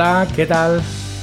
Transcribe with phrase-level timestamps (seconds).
[0.00, 0.80] Hola, ¿qué tal?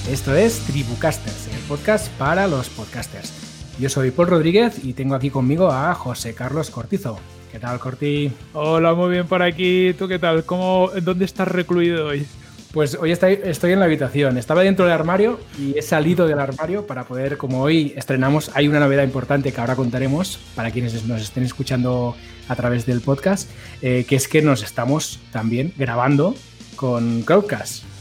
[0.07, 3.33] Esto es Tribucasters, el podcast para los podcasters.
[3.79, 7.17] Yo soy Paul Rodríguez y tengo aquí conmigo a José Carlos Cortizo.
[7.51, 8.31] ¿Qué tal, Corti?
[8.53, 9.95] Hola, muy bien por aquí.
[9.97, 10.43] ¿Tú qué tal?
[10.43, 12.27] ¿Cómo, ¿Dónde estás recluido hoy?
[12.71, 14.37] Pues hoy estoy, estoy en la habitación.
[14.37, 18.67] Estaba dentro del armario y he salido del armario para poder, como hoy estrenamos, hay
[18.67, 22.15] una novedad importante que ahora contaremos para quienes nos estén escuchando
[22.47, 23.49] a través del podcast,
[23.81, 26.35] eh, que es que nos estamos también grabando
[26.75, 27.96] con Crowdcast.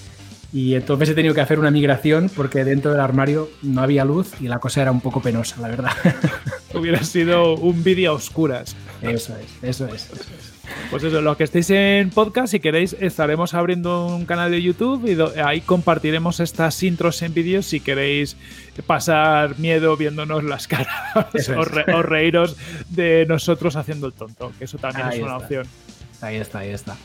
[0.53, 4.33] Y entonces he tenido que hacer una migración porque dentro del armario no había luz
[4.41, 5.93] y la cosa era un poco penosa, la verdad.
[6.75, 8.77] Hubiera sido un vídeo a oscuras.
[9.03, 10.09] Eso es, eso es.
[10.91, 15.07] Pues eso, los que estéis en podcast, si queréis, estaremos abriendo un canal de YouTube
[15.07, 18.37] y ahí compartiremos estas intros en vídeos si queréis
[18.87, 20.89] pasar miedo viéndonos las caras
[21.51, 22.57] o, reíros
[22.89, 25.67] de nosotros haciendo el tonto, que eso también es una opción.
[26.21, 26.97] Ahí está, ahí está.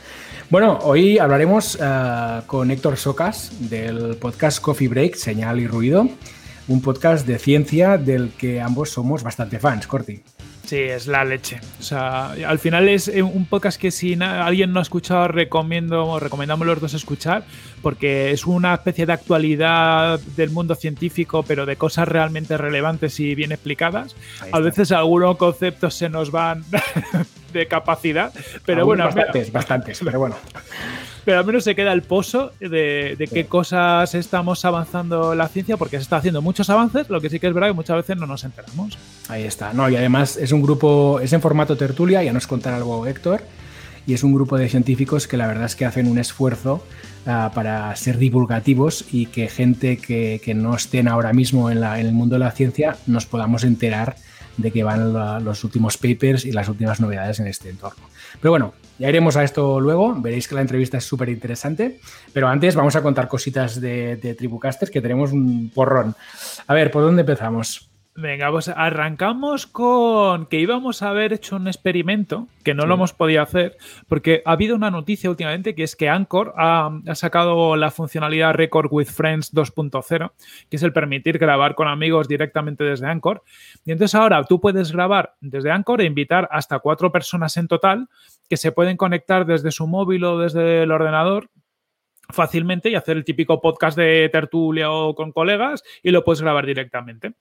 [0.52, 6.10] Bueno, hoy hablaremos eh, con Héctor Socas del podcast Coffee Break, Señal y Ruido,
[6.68, 10.22] un podcast de ciencia del que ambos somos bastante fans, Corti.
[10.66, 11.62] Sí, es la leche.
[11.80, 16.20] O sea, al final es eh, un podcast que si alguien no ha escuchado, recomiendo,
[16.20, 17.46] recomendamos los dos escuchar,
[17.82, 23.36] porque es una especie de actualidad del mundo científico, pero de cosas realmente relevantes y
[23.36, 24.18] bien explicadas.
[24.52, 26.66] A veces algunos conceptos se nos van
[27.52, 28.34] de capacidad,
[28.66, 29.06] pero bueno.
[29.06, 30.36] Bastantes, bastantes, pero bueno.
[31.24, 35.98] Pero al menos se queda el pozo de, qué cosas estamos avanzando la ciencia, porque
[35.98, 38.26] se está haciendo muchos avances, lo que sí que es verdad que muchas veces no
[38.26, 38.98] nos enteramos.
[39.30, 39.72] Ahí está.
[39.74, 43.42] No, y además es un grupo, es en formato tertulia, ya nos contará algo Héctor,
[44.08, 46.84] y es un grupo de científicos que la verdad es que hacen un esfuerzo
[47.28, 52.14] ah, para ser divulgativos y que gente que, no estén ahora mismo en, en el
[52.14, 54.16] mundo de la ciencia nos podamos enterar
[54.61, 58.04] de que van los últimos papers y las últimas novedades en este entorno.
[58.39, 61.99] Pero bueno, ya iremos a esto luego, veréis que la entrevista es súper interesante,
[62.33, 66.16] pero antes vamos a contar cositas de, de Tribucasters que tenemos un porrón.
[66.67, 67.91] A ver, ¿por dónde empezamos?
[68.14, 73.14] Venga, pues arrancamos con que íbamos a haber hecho un experimento, que no lo hemos
[73.14, 73.77] podido hacer,
[74.10, 78.89] porque ha habido una noticia últimamente que es que Anchor ha, sacado la funcionalidad Record
[78.92, 80.32] with Friends 2.0,
[80.70, 83.44] que es el permitir grabar con amigos directamente desde Anchor.
[83.86, 88.10] Y entonces ahora tú puedes grabar desde Anchor e invitar hasta cuatro personas en total
[88.49, 91.49] que se pueden conectar desde su móvil o desde el ordenador
[92.30, 96.66] fácilmente y hacer el típico podcast de tertulia o con colegas y lo puedes grabar
[96.66, 97.33] directamente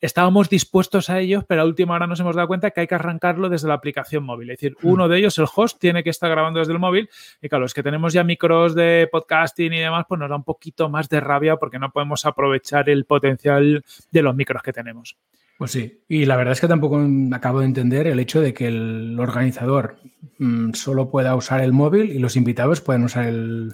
[0.00, 2.94] estábamos dispuestos a ellos, pero a última hora nos hemos dado cuenta que hay que
[2.94, 4.50] arrancarlo desde la aplicación móvil.
[4.50, 4.88] Es decir, hmm.
[4.88, 7.08] uno de ellos, el host, tiene que estar grabando desde el móvil.
[7.40, 10.44] Y claro, los que tenemos ya micros de podcasting y demás, pues nos da un
[10.44, 15.16] poquito más de rabia porque no podemos aprovechar el potencial de los micros que tenemos.
[15.56, 17.00] Pues sí, y la verdad es que tampoco
[17.32, 19.96] acabo de entender el hecho de que el organizador
[20.38, 23.72] mm, solo pueda usar el móvil y los invitados puedan usar el,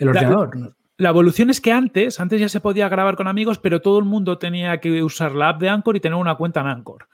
[0.00, 0.56] ordenador.
[0.56, 4.04] La evolución es que antes, antes ya se podía grabar con amigos, pero todo el
[4.04, 7.08] mundo tenía que usar la app de Anchor y tener una cuenta en Anchor.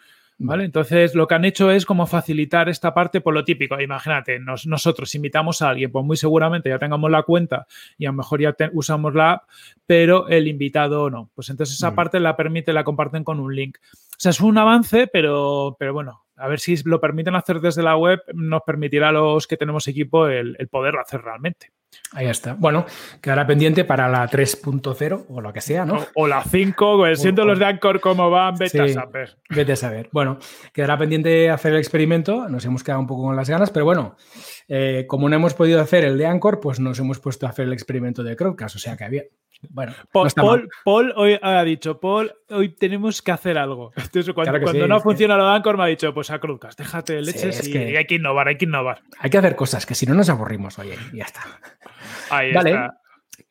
[0.44, 0.64] ¿Vale?
[0.64, 3.80] Entonces, lo que han hecho es como facilitar esta parte por lo típico.
[3.80, 7.66] Imagínate, nosotros invitamos a alguien, pues muy seguramente ya tengamos la cuenta
[7.96, 9.42] y a lo mejor ya usamos la app,
[9.86, 11.30] pero el invitado no.
[11.34, 11.94] Pues entonces esa mm.
[11.94, 13.78] parte la permite, la comparten con un link.
[13.92, 17.84] O sea, es un avance, pero, pero bueno, a ver si lo permiten hacer desde
[17.84, 21.70] la web, nos permitirá a los que tenemos equipo el, el poderlo hacer realmente.
[22.14, 22.54] Ahí está.
[22.54, 22.84] Bueno,
[23.20, 26.04] quedará pendiente para la 3.0 o lo que sea, ¿no?
[26.14, 29.38] O, la 5, pues, siento los de Anchor cómo van, vete a saber.
[29.48, 30.08] Vete a saber.
[30.12, 30.38] Bueno,
[30.72, 34.16] quedará pendiente hacer el experimento, nos hemos quedado un poco con las ganas, pero bueno,
[34.74, 37.66] eh, como no hemos podido hacer el de Anchor, pues nos hemos puesto a hacer
[37.66, 39.26] el experimento de Crowdcast, o sea que bien.
[39.68, 43.92] Bueno, Paul, hoy ha dicho, Paul, hoy tenemos que hacer algo.
[43.94, 47.20] Entonces, cuando, no funciona lo de Anchor, me ha dicho, pues a Crowdcast, déjate de
[47.20, 49.02] leches y hay que innovar, hay que innovar.
[49.18, 51.42] Hay que hacer cosas, que si no nos aburrimos, oye, ya está.
[52.30, 52.88] Ahí vale.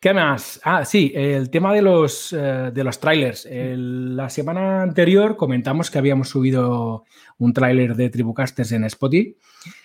[0.02, 0.60] ¿Qué más?
[0.64, 3.48] Ah, sí, el tema de los, eh, de los trailers.
[3.52, 7.06] la semana anterior comentamos que habíamos subido
[7.38, 9.38] un tráiler de Tribucasters en Spotify.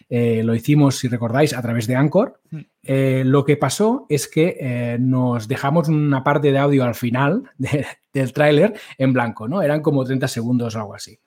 [0.09, 2.41] Eh, lo hicimos, si recordáis, a través de Anchor.
[2.83, 7.51] Eh, lo que pasó es que nos dejamos una parte de audio al final
[8.15, 9.61] del tráiler en blanco, ¿no?
[9.61, 11.21] Eran como 30 segundos o algo así.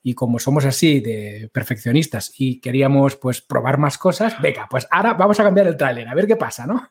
[0.00, 5.14] Y como somos así de perfeccionistas y queríamos pues probar más cosas, venga, pues ahora
[5.14, 6.88] vamos a cambiar el tráiler, a ver qué pasa, ¿no?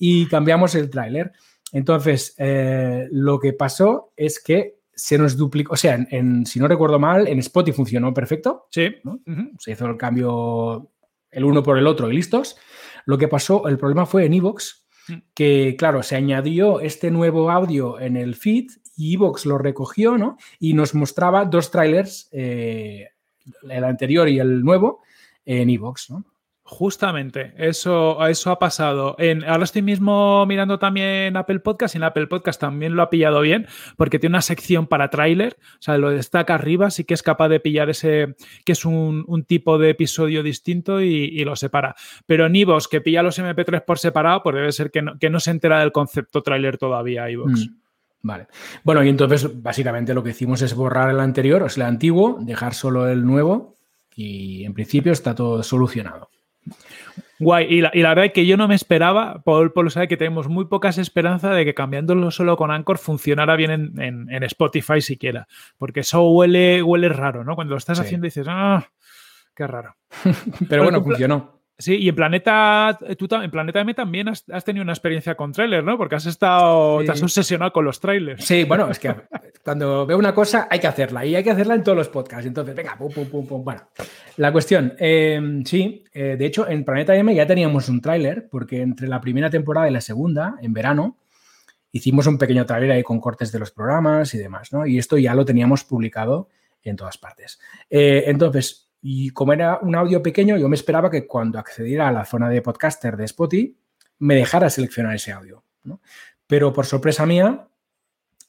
[0.00, 1.30] Y cambiamos el tráiler.
[1.72, 6.66] Entonces, eh, lo que pasó es que se nos duplicó, o sea, en, si no
[6.66, 8.66] recuerdo mal, en Spotify funcionó perfecto.
[8.70, 8.88] Sí.
[9.58, 10.90] Se hizo el cambio
[11.30, 12.56] el uno por el otro y listos.
[13.04, 15.14] Lo que pasó, el problema fue en Evox, mm.
[15.34, 20.36] que claro, se añadió este nuevo audio en el feed y Evox lo recogió, ¿no?
[20.58, 23.08] Y nos mostraba dos trailers, eh,
[23.68, 25.02] el anterior y el nuevo,
[25.44, 26.24] en Evox, ¿no?
[26.70, 29.16] Justamente, eso, eso ha pasado.
[29.18, 33.10] En, ahora estoy mismo mirando también Apple Podcast y en Apple Podcast también lo ha
[33.10, 37.14] pillado bien porque tiene una sección para tráiler, o sea, lo destaca arriba, sí que
[37.14, 41.96] es capaz de pillar ese, que es un, tipo de episodio distinto y, lo separa.
[42.24, 45.50] Pero en Evox, que pilla los MP3 por separado, pues debe ser que no, se
[45.50, 47.68] entera del concepto tráiler todavía, Evox.
[47.68, 47.74] Mm,
[48.22, 48.46] vale.
[48.84, 52.38] Bueno, y entonces básicamente lo que hicimos es borrar el anterior, o sea, el antiguo,
[52.40, 53.74] dejar solo el nuevo
[54.14, 56.30] y en principio está todo solucionado.
[57.38, 60.48] Guay, y la, verdad es que yo no me esperaba, Paul, Paul sabe que tenemos
[60.48, 65.48] muy pocas esperanzas de que cambiándolo solo con Anchor funcionara bien en, Spotify siquiera,
[65.78, 67.54] porque eso huele, huele raro, ¿no?
[67.54, 68.90] Cuando lo estás haciendo dices, ah,
[69.54, 69.96] qué raro.
[70.68, 71.59] Pero bueno, funcionó.
[71.80, 75.84] Sí, y en Planeta, tú en Planeta M también has, tenido una experiencia con trailers,
[75.84, 75.96] ¿no?
[75.96, 78.44] Porque has estado, te has obsesionado con los trailers.
[78.44, 79.14] Sí, bueno, es que
[79.64, 82.46] cuando veo una cosa hay que hacerla y hay que hacerla en todos los podcasts.
[82.46, 83.64] Entonces, venga, pum, pum, pum, pum.
[83.64, 83.88] Bueno,
[84.36, 88.82] la cuestión, em, sí, eh, de hecho, en Planeta M ya teníamos un tráiler, porque
[88.82, 91.16] entre la primera temporada y la segunda, en verano,
[91.92, 94.86] hicimos un pequeño tráiler ahí con cortes de los programas y demás, ¿no?
[94.86, 96.48] Y esto ya lo teníamos publicado
[96.82, 97.58] en todas partes.
[97.88, 102.12] Eh, entonces, y como era un audio pequeño, yo me esperaba que cuando accediera a
[102.12, 103.76] la zona de podcaster de Spotify,
[104.18, 105.64] me dejara seleccionar ese audio.
[106.46, 107.68] Pero por sorpresa mía,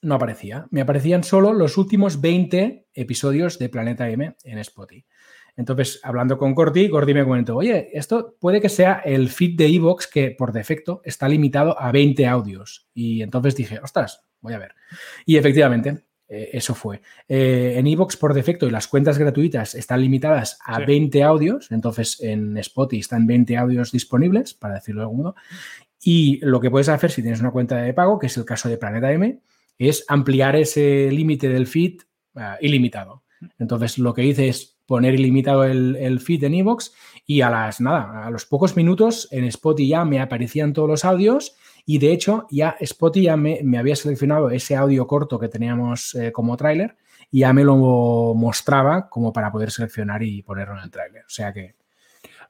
[0.01, 0.67] no aparecía.
[0.71, 5.05] Me aparecían solo los últimos 20 episodios de Planeta M en Spotify.
[5.55, 9.67] Entonces, hablando con Gordy, Gordy me comentó, oye, esto puede que sea el feed de
[9.67, 12.89] Evox que por defecto está limitado a 20 audios.
[12.93, 14.75] Y entonces dije, ostras, voy a ver.
[15.25, 16.03] Y efectivamente,
[16.33, 17.01] eh, eso fue.
[17.27, 22.21] Eh, en Evox, por defecto, y las cuentas gratuitas están limitadas a 20 audios, entonces
[22.21, 25.35] en Spotify están 20 audios disponibles, para decirlo de algún modo.
[26.01, 28.69] Y lo que puedes hacer si tienes una cuenta de pago, que es el caso
[28.69, 29.41] de Planeta M,
[29.77, 31.99] es ampliar ese límite del feed
[32.35, 33.23] ah, ilimitado.
[33.59, 36.93] Entonces, lo que hice es poner ilimitado el, el feed en Evox
[37.25, 41.03] y a las, nada, a los pocos minutos en Spotify ya me aparecían todos los
[41.03, 46.15] audios y de hecho, ya Spotify ya me, había seleccionado ese audio corto que teníamos
[46.15, 46.95] eh, como tráiler
[47.31, 47.75] y ya me lo
[48.35, 51.23] mostraba como para poder seleccionar y ponerlo en el tráiler.
[51.25, 51.75] O sea que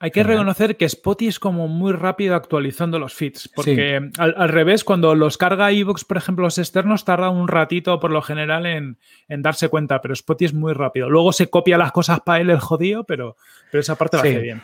[0.04, 4.84] hay que reconocer que Spotify es como muy rápido actualizando los feeds, porque al, revés,
[4.84, 8.98] cuando los carga iVoox, por ejemplo, los externos, tarda un ratito por lo general en,
[9.30, 11.08] darse cuenta, pero Spotify es muy rápido.
[11.08, 13.38] Luego se copia las cosas para él el jodido, pero,
[13.70, 14.64] pero esa parte la hace bien.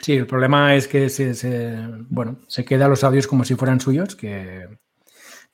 [0.00, 1.76] Sí, el problema es que se,
[2.08, 4.66] bueno, se queda los audios como si fueran suyos, que,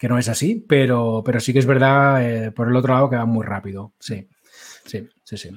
[0.02, 3.16] no es así, pero, pero sí que es verdad, eh, por el otro lado, que
[3.16, 3.94] va muy rápido.
[3.98, 4.28] Sí,
[4.84, 5.50] sí, sí, sí.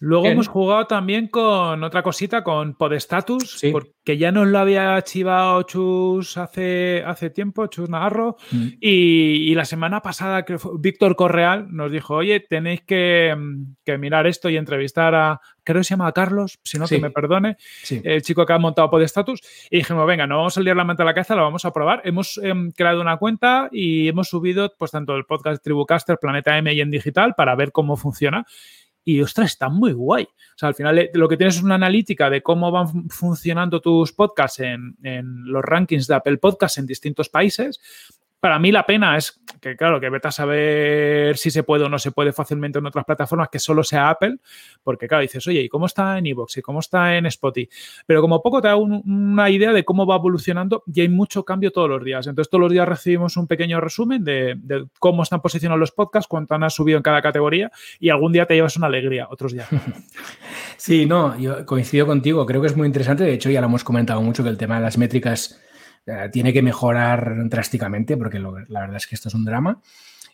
[0.00, 5.62] Luego hemos jugado también con otra cosita, con Podestatus, porque ya nos lo había archivado
[5.62, 8.66] Chus hace, hace tiempo, Chus Navarro, mm.
[8.80, 10.44] y, la semana pasada
[10.80, 13.34] Víctor Correal nos dijo, oye, tenéis que,
[13.98, 17.56] mirar esto y entrevistar a, creo que se llama Carlos, si no que me perdone,
[17.88, 19.40] el chico que ha montado Podestatus,
[19.70, 21.72] y dijimos, venga, no vamos a salir la mente a la cabeza, lo vamos a
[21.72, 22.02] probar.
[22.04, 26.74] Hemos em, creado una cuenta y hemos subido pues tanto el podcast Tribucaster, Planeta M
[26.74, 28.44] y en digital para ver cómo funciona
[29.04, 30.24] y ostras, está muy guay.
[30.24, 33.80] O sea, al final eh, lo que tienes es una analítica de cómo van funcionando
[33.80, 37.80] tus podcasts en, en los rankings de Apple Podcasts en distintos países
[38.44, 41.88] para mí la pena es que, claro, que vete a saber si se puede o
[41.88, 44.36] no se puede fácilmente en otras plataformas que solo sea Apple,
[44.82, 46.58] porque, claro, dices, oye, ¿y cómo está en Evox?
[46.58, 47.70] ¿Y cómo está en Spotify?
[48.04, 51.70] Pero como poco te da una idea de cómo va evolucionando y hay mucho cambio
[51.70, 52.26] todos los días.
[52.26, 54.58] Entonces, todos los días recibimos un pequeño resumen de,
[54.98, 58.56] cómo están posicionados los podcasts, cuánto han subido en cada categoría y algún día te
[58.56, 59.68] llevas una alegría, otros días.
[60.76, 62.44] Sí, no, yo coincido contigo.
[62.44, 63.24] Creo que es muy interesante.
[63.24, 65.63] De hecho, ya lo hemos comentado mucho que el tema de las métricas
[66.32, 69.80] tiene que mejorar drásticamente porque la verdad es que esto es un drama.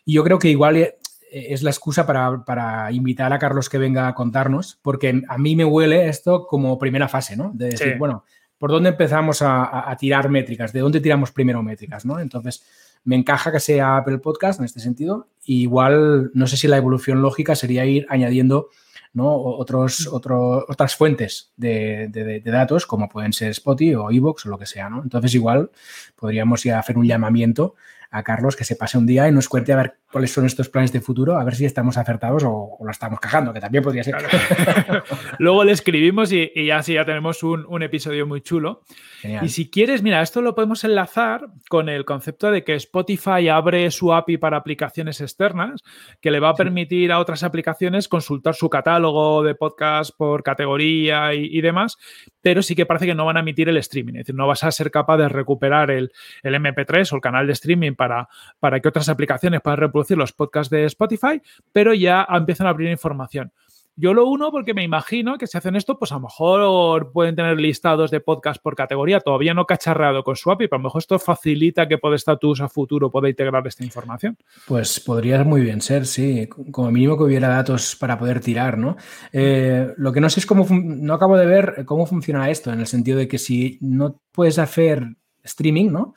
[0.05, 0.97] Y yo creo que igual eh,
[1.31, 5.65] es la excusa para, invitar a Carlos que venga a contarnos, porque a mí me
[5.65, 7.51] huele esto como primera fase, ¿no?
[7.53, 8.25] De decir, bueno,
[8.57, 10.73] ¿por dónde empezamos a, tirar métricas?
[10.73, 12.05] ¿De dónde tiramos primero métricas?
[12.05, 12.19] ¿no?
[12.19, 12.63] Entonces,
[13.03, 15.29] me encaja que sea Apple Podcast en este sentido.
[15.45, 18.69] igual, no sé si la evolución lógica sería ir añadiendo
[19.13, 19.35] ¿no?
[19.35, 24.89] Otros, otras fuentes de, datos, como pueden ser Spotify o Evox o lo que sea.
[24.89, 25.01] ¿no?
[25.03, 25.71] Entonces, igual
[26.15, 27.75] podríamos ya hacer un llamamiento
[28.11, 30.67] a Carlos que se pase un día y nos cuente a ver cuáles son estos
[30.67, 34.03] planes de futuro, a ver si estamos acertados o, lo estamos cagando, que también podría
[34.03, 34.15] ser.
[35.39, 38.83] Luego le escribimos y, y así ya tenemos un, episodio muy chulo.
[39.41, 43.89] Y si quieres, mira, esto lo podemos enlazar con el concepto de que Spotify abre
[43.89, 45.81] su API para aplicaciones externas,
[46.19, 51.33] que le va a permitir a otras aplicaciones consultar su catálogo de podcast por categoría
[51.33, 51.97] y, y demás,
[52.41, 54.63] pero sí que parece que no van a emitir el streaming, es decir, no vas
[54.63, 56.11] a ser capaz de recuperar el,
[56.43, 58.27] el MP3 o el canal de streaming para,
[58.59, 61.39] para que otras aplicaciones puedan reproducir los podcasts de Spotify,
[61.71, 63.51] pero ya empiezan a abrir información.
[63.95, 67.35] yo lo uno porque me imagino que si hacen esto, pues a lo mejor pueden
[67.35, 69.19] tener listados de podcast por categoría.
[69.19, 73.11] Todavía no cacharreado con Swapy, pero a lo mejor esto facilita que Podestatus a futuro
[73.11, 74.35] pueda integrar esta información.
[74.67, 76.49] Pues podría muy bien ser, sí.
[76.71, 78.95] Como mínimo que hubiera datos para poder tirar, ¿no?
[79.31, 82.79] Eh, lo que no sé es cómo, no acabo de ver cómo funciona esto, en
[82.79, 85.05] el sentido de que si no puedes hacer
[85.43, 86.15] streaming, ¿no?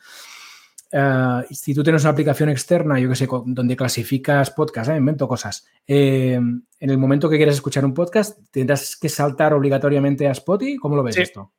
[0.97, 4.97] Eh, si tú tienes una aplicación externa, yo que sé, donde clasificas podcast, ¿eh?
[4.97, 10.29] invento cosas, eh, en el momento que quieres escuchar un podcast, tendrás que saltar obligatoriamente
[10.29, 10.77] a Spotify.
[10.77, 11.53] ¿Cómo lo ves esto?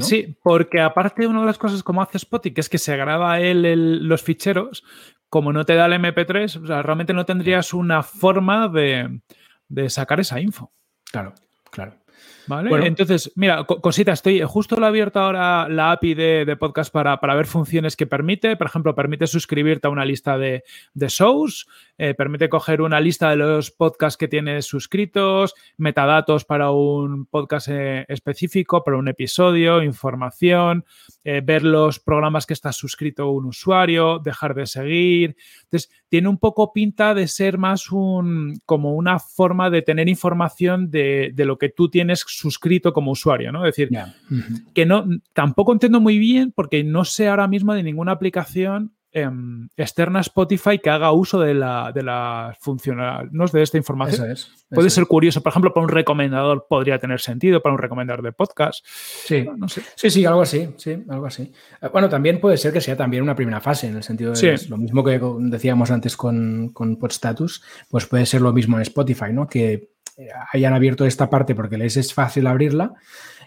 [0.00, 3.40] Sí, porque aparte una de las cosas como hace Spotify, que es que se graba
[3.40, 4.84] él los ficheros,
[5.28, 9.20] como no te da el MP3, realmente no tendrías una forma de,
[9.68, 10.72] de sacar esa info.
[11.10, 11.34] Claro,
[11.70, 11.94] claro.
[12.46, 17.16] Vale, entonces, mira, cosita, estoy justo lo he abierto ahora la API de, podcast para,
[17.16, 18.56] ver funciones que permite.
[18.56, 20.62] Por ejemplo, permite suscribirte a una lista de,
[20.94, 21.66] shows,
[21.98, 27.68] eh, permite coger una lista de los podcasts que tienes suscritos, metadatos para un podcast
[27.70, 30.84] eh, específico, para un episodio, información,
[31.24, 35.36] eh, ver los programas que está suscrito un usuario, dejar de seguir.
[35.64, 40.90] Entonces, tiene un poco pinta de ser más un como una forma de tener información
[40.90, 43.64] de, de lo que tú tienes suscrito como usuario, ¿no?
[43.64, 43.90] Es decir,
[44.74, 48.95] que no, tampoco entiendo muy bien porque no sé ahora mismo de ninguna aplicación
[49.76, 52.56] externa a Spotify que haga uso de la, de la
[53.52, 54.34] de esta información.
[54.70, 58.32] Puede ser curioso, por ejemplo, para un recomendador podría tener sentido, para un recomendador de
[58.32, 58.84] podcast.
[58.86, 59.82] Sí, no sé.
[59.94, 61.52] sí, sí, algo así, sí, algo así.
[61.80, 64.60] Eh, bueno, también puede ser que sea también una primera fase, en el sentido de
[64.68, 69.32] lo mismo que decíamos antes con, con Podstatus, pues puede ser lo mismo en Spotify,
[69.32, 69.46] ¿no?
[69.46, 69.96] Que
[70.52, 72.94] hayan abierto esta parte porque les es fácil abrirla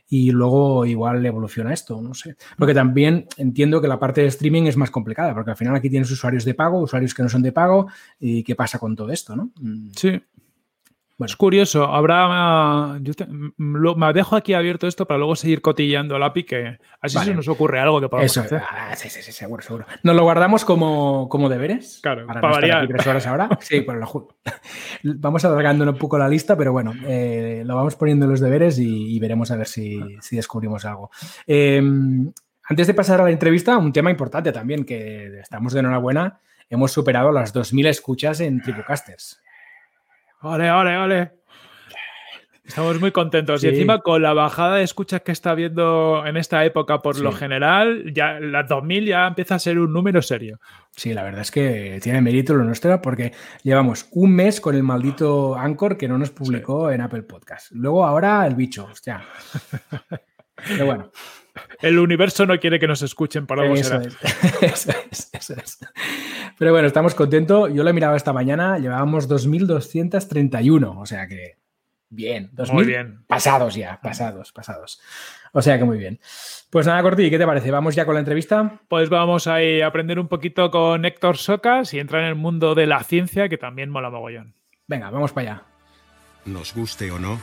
[0.09, 2.35] y luego igual evoluciona esto, no sé.
[2.57, 5.89] Porque también entiendo que la parte de streaming es más complicada, porque al final aquí
[5.89, 7.87] tienes usuarios de pago, usuarios que no son de pago,
[8.19, 9.51] y qué pasa con todo esto, ¿no?
[9.61, 9.89] Mm.
[9.95, 10.19] Sí.
[11.19, 11.29] Bueno.
[11.29, 12.97] Es curioso, habrá.
[13.01, 13.13] Yo
[13.57, 17.49] me dejo aquí abierto esto para luego seguir cotillando el API, que así se nos
[17.49, 18.61] ocurre algo que podamos hacer.
[18.65, 19.85] Ah, sí, sí, sí, seguro, seguro.
[20.01, 21.99] ¿Nos lo guardamos como, como deberes?
[22.01, 22.87] Claro, para, para variar.
[22.87, 23.49] tres horas ahora.
[23.59, 24.29] Sí, pues lo
[25.17, 28.79] Vamos alargando un poco la lista, pero bueno, eh, lo vamos poniendo en los deberes
[28.79, 31.11] y, veremos a ver si, si descubrimos algo.
[31.45, 32.31] Em,
[32.63, 36.39] antes de pasar a la entrevista, un tema importante también, que estamos de enhorabuena.
[36.69, 39.41] Hemos superado las 2.000 escuchas en Tribucasters.
[40.41, 41.31] Ole, ole, ole.
[42.63, 43.63] Estamos muy contentos.
[43.63, 47.31] Y encima con la bajada de escuchas que está viendo en esta época, por lo
[47.31, 50.59] general, ya las 2000 ya empieza a ser un número serio.
[50.91, 54.83] Sí, la verdad es que tiene mérito lo nuestro porque llevamos un mes con el
[54.83, 57.71] maldito Anchor que no nos publicó en Apple Podcast.
[57.71, 59.23] Luego ahora el bicho, hostia.
[60.67, 61.11] Pero bueno.
[61.81, 64.17] El universo no quiere que nos escuchen para eso es,
[64.61, 65.79] eso es, eso es.
[66.57, 67.73] Pero bueno, estamos contentos.
[67.73, 71.57] Yo lo he mirado esta mañana, llevábamos 2.231, o sea que
[72.09, 72.49] bien.
[72.53, 73.23] 2000 muy bien.
[73.27, 75.01] Pasados ya, pasados, pasados.
[75.53, 76.19] O sea que muy bien.
[76.69, 77.71] Pues nada, Corti, ¿qué te parece?
[77.71, 78.81] ¿Vamos ya con la entrevista?
[78.87, 82.85] Pues vamos a aprender un poquito con Héctor Socas y entrar en el mundo de
[82.85, 84.53] la ciencia, que también mola mogollón.
[84.87, 85.63] Venga, vamos para allá.
[86.45, 87.39] Nos guste o no,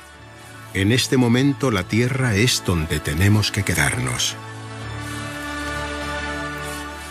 [0.77, 4.37] en este momento la Tierra es donde tenemos que quedarnos.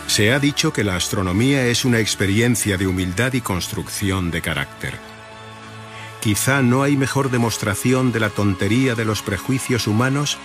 [0.06, 4.94] Se ha dicho que la astronomía es una experiencia de humildad y construcción de carácter.
[6.20, 10.38] Quizá no hay mejor demostración de la tontería de los prejuicios humanos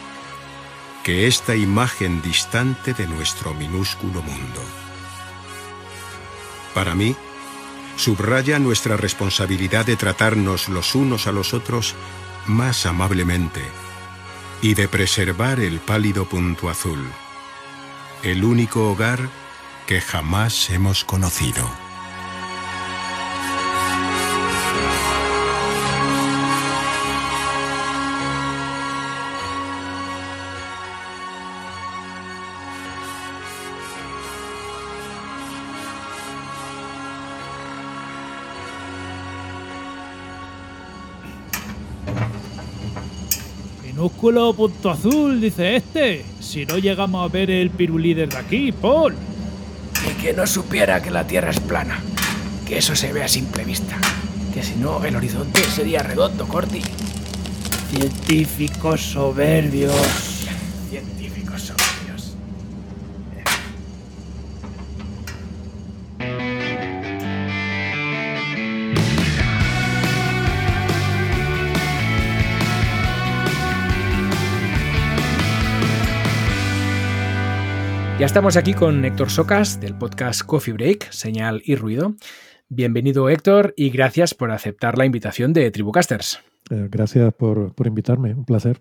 [1.04, 4.64] que esta imagen distante de nuestro minúsculo mundo.
[6.74, 7.16] Para mí,
[7.98, 11.96] subraya nuestra responsabilidad de tratarnos los unos a los otros
[12.48, 13.62] más amablemente
[14.62, 17.04] y de preservar el pálido punto azul,
[18.24, 19.30] el único hogar
[19.88, 21.81] que jamás hemos conocido.
[44.02, 46.26] Minúsculo punto azul, dice este.
[46.40, 49.14] Si no llegamos a ver el pirulí de aquí, Paul.
[50.10, 52.00] Y que no supiera que la Tierra es plana.
[52.66, 53.96] Que eso se ve a simple vista.
[54.56, 56.82] Que si no, el horizonte sería redondo, Corti.
[57.92, 60.31] Científicos soberbios.
[78.22, 82.14] Ya estamos aquí con Héctor Socas del podcast Coffee Break, Señal y Ruido.
[82.70, 86.40] Bienvenido Héctor y gracias por aceptar la invitación de Tribucasters.
[86.70, 88.80] Eh, gracias por, por invitarme, un placer.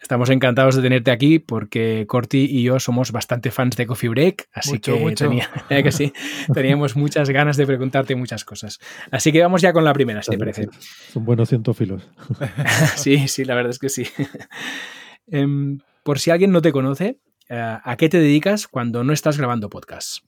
[0.00, 4.48] Estamos encantados de tenerte aquí porque Corti y yo somos bastante fans de Coffee Break,
[4.52, 4.92] así que,
[5.82, 6.12] que sí,
[6.54, 8.78] teníamos muchas ganas de preguntarte muchas cosas.
[9.10, 10.68] Así que vamos ya con la primera, si te parece.
[11.12, 12.08] Son buenos cientófilos.
[12.94, 14.06] sí, sí, la verdad es que sí.
[15.26, 17.16] Em, por si alguien no te conoce, eh,
[17.48, 20.24] ¿a qué te dedicas cuando no estás grabando podcast?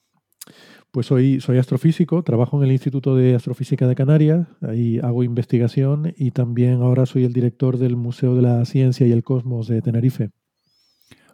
[0.94, 6.14] Pues soy, soy astrofísico, trabajo en el Instituto de Astrofísica de Canarias, ahí hago investigación
[6.16, 9.82] y también ahora soy el director del Museo de la Ciencia y el Cosmos de
[9.82, 10.30] Tenerife.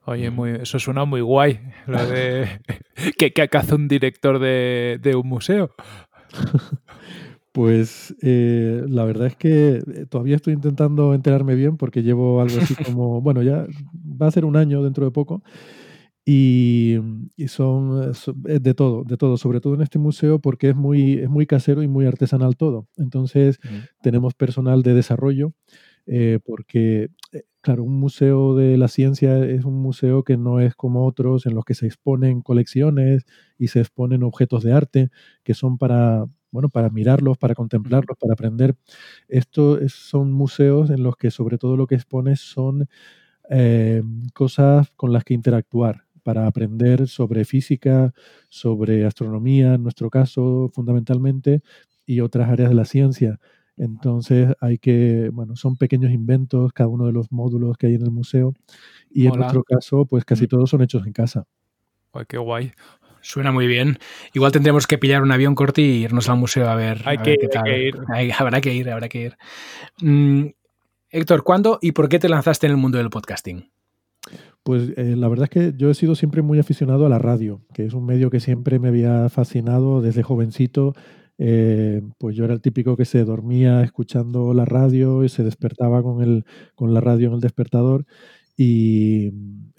[0.07, 2.63] Oye, muy, eso suena muy guay, lo de
[3.19, 5.75] que, hace un director de, un museo.
[7.53, 12.59] Pues eh, la verdad es que eh, todavía estoy intentando enterarme bien porque llevo algo
[12.61, 15.43] así como, bueno, ya va a ser un año dentro de poco
[16.25, 16.99] y,
[17.49, 21.47] son, de todo, de todo, sobre todo en este museo porque es muy, es muy
[21.47, 22.87] casero y muy artesanal todo.
[22.97, 23.59] Entonces
[24.01, 25.53] tenemos personal de desarrollo
[26.07, 30.75] eh, porque, eh, claro, un museo de la ciencia es un museo que no es
[30.75, 33.25] como otros en los que se exponen colecciones
[33.59, 35.11] y se exponen objetos de arte
[35.45, 38.77] que son para, bueno, para mirarlos, para contemplarlos, para aprender.
[39.29, 42.89] Estos son museos en los que sobre todo lo que expones son
[43.51, 44.03] eh,
[44.35, 48.13] cosas con las que interactuar para aprender sobre física,
[48.49, 51.63] sobre astronomía, en nuestro caso, fundamentalmente,
[52.07, 53.41] y otras áreas de la ciencia.
[53.77, 58.03] Entonces hay que, bueno, son pequeños inventos, cada uno de los módulos que hay en
[58.03, 58.55] el museo,
[59.11, 61.47] y en nuestro caso, pues casi todos son hechos en casa.
[62.13, 62.73] Ay, qué guay.
[63.23, 63.99] Suena muy bien.
[64.33, 67.03] Igual tendremos que pillar un avión corto y irnos al museo a ver.
[67.05, 67.95] Hay, que, ir.
[68.39, 69.37] habrá que ir, habrá que ir.
[70.01, 70.47] Mm,
[71.11, 73.71] Héctor, ¿cuándo y por qué te lanzaste en el mundo del podcasting?
[74.63, 77.63] Pues eh, la verdad es que yo he sido siempre muy aficionado a la radio,
[77.73, 80.95] que es un medio que siempre me había fascinado desde jovencito.
[81.39, 86.03] Eh, pues yo era el típico que se dormía escuchando la radio y se despertaba
[86.03, 86.45] con, el,
[86.75, 88.05] con la radio en el despertador.
[88.57, 89.33] Y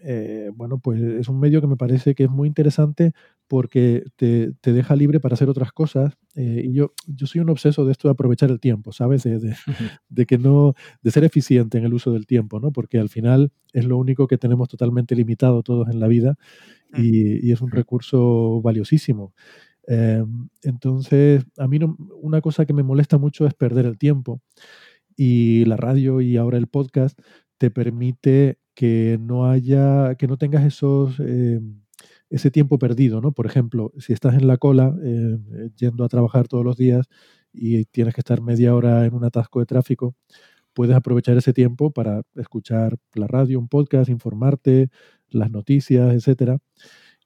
[0.03, 3.13] eh, bueno, pues es un medio que me parece que es muy interesante
[3.51, 6.13] porque te, deja libre para hacer otras cosas.
[6.35, 9.23] Eh, y yo, yo soy un obseso de esto de aprovechar el tiempo, ¿sabes?
[9.23, 12.71] De, que no, de ser eficiente en el uso del tiempo, ¿no?
[12.71, 16.37] Porque al final es lo único que tenemos totalmente limitado todos en la vida
[16.95, 19.33] y, es un recurso valiosísimo.
[19.85, 21.77] Em, entonces, a mí
[22.21, 24.41] una cosa que me molesta mucho es perder el tiempo.
[25.17, 27.19] Y la radio y ahora el podcast
[27.57, 31.80] te permite que no haya, que no tengas esos em,
[32.31, 33.33] ese tiempo perdido, ¿no?
[33.33, 35.37] Por ejemplo, si estás en la cola eh,
[35.75, 37.07] yendo a trabajar todos los días
[37.53, 40.15] y tienes que estar media hora en un atasco de tráfico,
[40.73, 44.89] puedes aprovechar ese tiempo para escuchar la radio, un podcast, informarte,
[45.29, 46.57] las noticias, etcétera.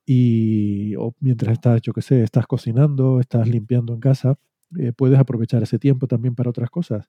[0.05, 4.35] Y o mientras estás, yo qué sé, estás cocinando, estás limpiando en casa,
[4.79, 7.07] eh, puedes aprovechar ese tiempo también para otras cosas.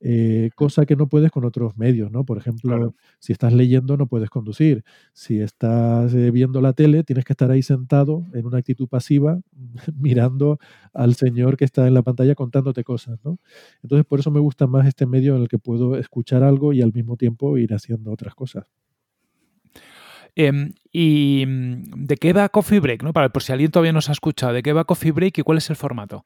[0.00, 2.24] Eh, cosa que no puedes con otros medios, ¿no?
[2.24, 4.84] Por ejemplo, si estás leyendo no puedes conducir.
[5.12, 9.40] Si estás eh, viendo la tele, tienes que estar ahí sentado en una actitud pasiva,
[9.96, 10.58] mirando
[10.92, 13.38] al señor que está en la pantalla contándote cosas, ¿no?
[13.82, 16.82] Entonces, por eso me gusta más este medio en el que puedo escuchar algo y
[16.82, 18.66] al mismo tiempo ir haciendo otras cosas.
[20.36, 23.02] Em, ¿Y mm, de qué va Coffee Break?
[23.02, 23.12] ¿no?
[23.12, 25.42] Para, por si alguien todavía no se ha escuchado, ¿de qué va Coffee Break y
[25.42, 26.24] cuál es el formato?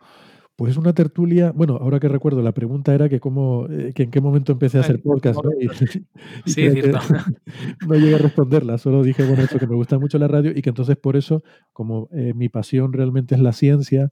[0.59, 4.03] Pues es una tertulia, bueno, ahora que recuerdo, la pregunta era que cómo, eh, que
[4.03, 5.51] en qué momento empecé a hacer podcast, ¿no?
[6.47, 6.99] sí, es cierto.
[7.87, 10.61] No llegué a responderla, solo dije, bueno, esto que me gusta mucho la radio y
[10.61, 14.11] que entonces por eso, como eh, mi pasión realmente es la ciencia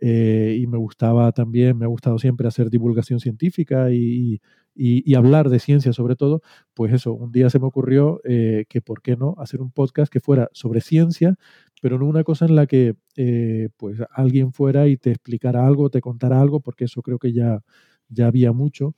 [0.00, 4.40] eh, y me gustaba también, me ha gustado siempre hacer divulgación científica y,
[4.76, 6.40] y, hablar de ciencia sobre todo,
[6.72, 10.20] pues eso, un día se me ocurrió que, ¿por qué no?, hacer un podcast que
[10.20, 11.34] fuera sobre ciencia,
[11.80, 15.90] pero no una cosa en la que eh, pues alguien fuera y te explicara algo,
[15.90, 17.60] te contara algo, porque eso creo que ya,
[18.08, 18.94] ya había mucho,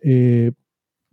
[0.00, 0.52] eh,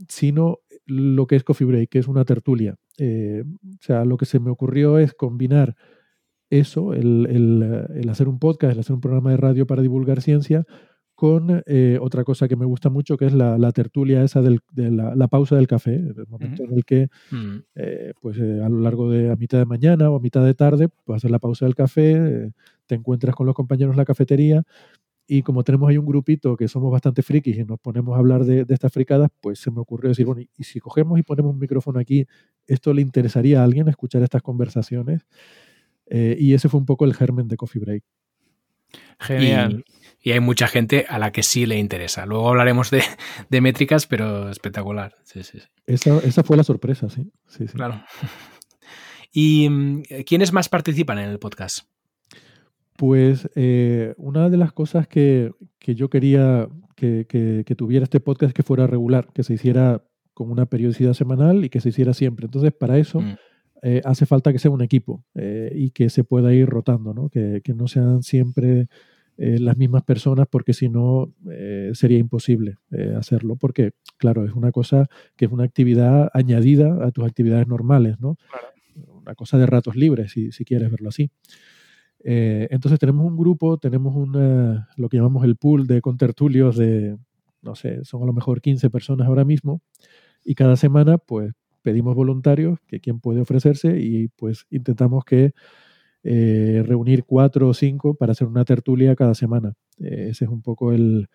[0.08, 2.76] sino lo que es Coffee Break, que es una tertulia.
[2.98, 5.76] Eh, o sea, lo que se me ocurrió es combinar
[6.50, 10.66] eso, el, el, hacer un podcast, el hacer un programa de radio para divulgar ciencia,
[11.20, 15.28] con eh, otra cosa que me gusta mucho, que es la, tertulia esa de la,
[15.28, 17.58] pausa del café, el momento en el que, mm.
[17.76, 20.54] eh, pues eh, a lo largo de a mitad de mañana o a mitad de
[20.54, 22.54] tarde, pues hacer la pausa del café,
[22.88, 24.64] te encuentras con los compañeros en la cafetería
[25.28, 28.46] y como tenemos ahí un grupito que somos bastante frikis y nos ponemos a hablar
[28.46, 31.60] de, estas fricadas, pues se me ocurrió decir, bueno, y si cogemos y ponemos un
[31.60, 32.28] micrófono aquí,
[32.66, 35.28] ¿esto le interesaría a alguien escuchar estas conversaciones?
[36.12, 38.04] y ese fue un poco el germen de Coffee Break.
[39.20, 42.26] Genial y hay mucha gente a la que sí le interesa.
[42.26, 45.16] Luego hablaremos de, métricas, pero espectacular.
[45.86, 47.32] Esa, fue la sorpresa, sí.
[47.74, 48.04] Claro.
[49.32, 51.86] ¿Y mm, quiénes más participan en el podcast?
[53.00, 58.64] Pues eh, una de las cosas que, yo quería que, tuviera este podcast es que
[58.64, 60.04] fuera regular, que se hiciera
[60.34, 62.48] con una periodicidad semanal y que se hiciera siempre.
[62.48, 63.36] Entonces, para eso mm.
[63.84, 67.30] eh, hace falta que sea un equipo eh, y que se pueda ir rotando, ¿no?
[67.30, 68.90] Que, no sean siempre
[69.42, 71.34] las mismas personas, porque si no
[71.94, 72.76] sería imposible
[73.18, 73.56] hacerlo.
[73.56, 78.36] Porque, claro, es una cosa que es una actividad añadida a tus actividades normales, ¿no?
[79.22, 81.32] Una cosa de ratos libres, si, si quieres verlo así.
[82.24, 87.18] Eh, entonces tenemos un grupo, tenemos una, lo que llamamos el pool de contertulios de,
[87.62, 89.82] no sé, son a lo mejor 15 personas ahora mismo,
[90.44, 95.54] y cada semana pues pedimos voluntarios, que quien puede ofrecerse, y pues intentamos que
[96.32, 99.74] eh, reunir cuatro o cinco para hacer una tertulia cada semana.
[99.98, 101.28] Eh, ese es un poco el...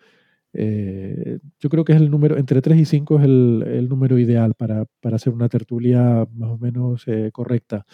[1.59, 4.53] yo creo que es el número, entre 3 y 5 es el, el número ideal
[4.55, 7.85] para, para, hacer una tertulia más o menos correcta.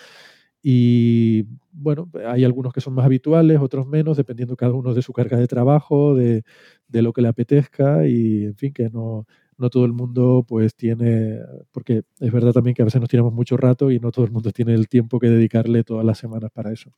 [0.61, 5.11] Y bueno, hay algunos que son más habituales, otros menos, dependiendo cada uno de su
[5.11, 6.43] carga de trabajo, de,
[6.87, 9.25] de lo que le apetezca y en fin, que no,
[9.61, 11.39] no todo el mundo pues tiene,
[11.71, 14.31] porque es verdad también que a veces nos tiramos mucho rato y no todo el
[14.31, 16.91] mundo tiene el tiempo que dedicarle todas las semanas para eso.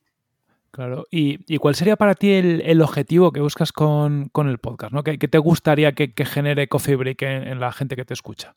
[0.74, 4.58] Claro, ¿y, y cuál sería para ti el, el objetivo que buscas con, con, el
[4.58, 4.92] podcast?
[4.92, 5.04] ¿no?
[5.04, 8.56] ¿Qué, te gustaría que, que genere Coffee Break en, la gente que te escucha?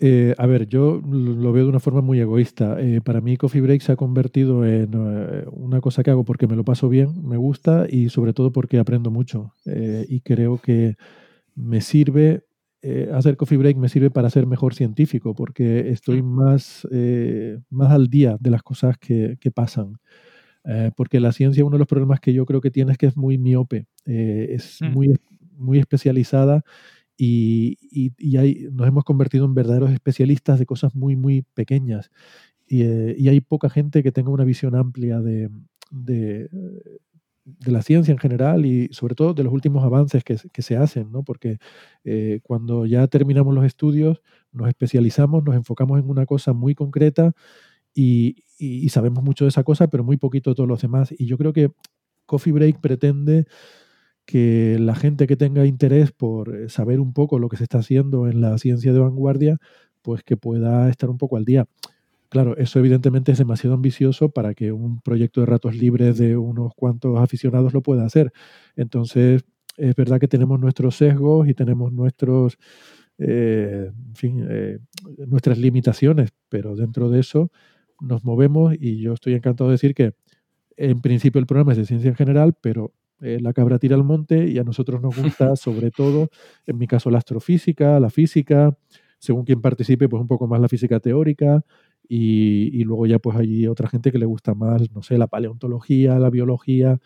[0.00, 2.78] Eh, a ver, yo lo veo de una forma muy egoísta.
[2.78, 6.46] Eh, para mí Coffee Break se ha convertido en eh, una cosa que hago porque
[6.46, 9.54] me lo paso bien, me gusta y sobre todo porque aprendo mucho.
[9.64, 10.96] y creo que
[11.54, 12.44] me sirve,
[13.12, 16.86] hacer Coffee Break me sirve para ser mejor científico porque estoy más,
[17.68, 19.98] más al día de las cosas que, que pasan.
[20.96, 23.16] porque la ciencia, uno de los problemas que yo creo que tiene es que es
[23.16, 24.92] muy miope, es mm.
[24.92, 25.14] muy,
[25.58, 26.62] muy especializada
[27.22, 28.12] y,
[28.72, 32.10] nos hemos convertido en verdaderos especialistas de cosas muy, muy pequeñas.
[32.68, 35.50] Eh, y, hay poca gente que tenga una visión amplia de,
[35.90, 36.48] de,
[37.66, 41.22] la ciencia en general y sobre todo de los últimos avances que, se hacen, ¿no?
[41.22, 41.58] porque
[42.04, 44.22] eh, cuando ya terminamos los estudios,
[44.52, 47.32] nos especializamos, nos enfocamos en una cosa muy concreta
[47.94, 51.12] y, y sabemos mucho de esa cosa, pero muy poquito de todos los demás.
[51.16, 51.72] Y yo creo que
[52.26, 53.46] Coffee Break pretende
[54.30, 57.78] que la gente que tenga interés por eh, saber un poco lo que se está
[57.78, 59.58] haciendo en la ciencia de vanguardia,
[60.02, 61.66] pues que pueda estar un poco al día.
[62.30, 66.72] Claro, eso evidentemente es demasiado ambicioso para que un proyecto de ratos libres de unos
[66.76, 68.32] cuantos aficionados lo pueda hacer.
[68.76, 69.42] Entonces,
[69.76, 72.56] es verdad que tenemos nuestros sesgos y tenemos nuestros,
[73.18, 74.78] eh, en fin, eh,
[75.26, 77.50] nuestras limitaciones, pero dentro de eso
[78.00, 80.14] nos movemos y yo estoy encantado de decir que
[80.76, 84.04] en principio el programa es de ciencia en general, pero eh, la cabra tira al
[84.04, 86.28] monte y a nosotros nos gusta sobre todo,
[86.66, 88.76] en mi caso, la astrofísica, la física,
[89.18, 91.62] según quien participe, pues un poco más la física teórica
[92.12, 96.18] y, luego ya pues hay otra gente que le gusta más, no sé, la paleontología,
[96.18, 96.98] la biología,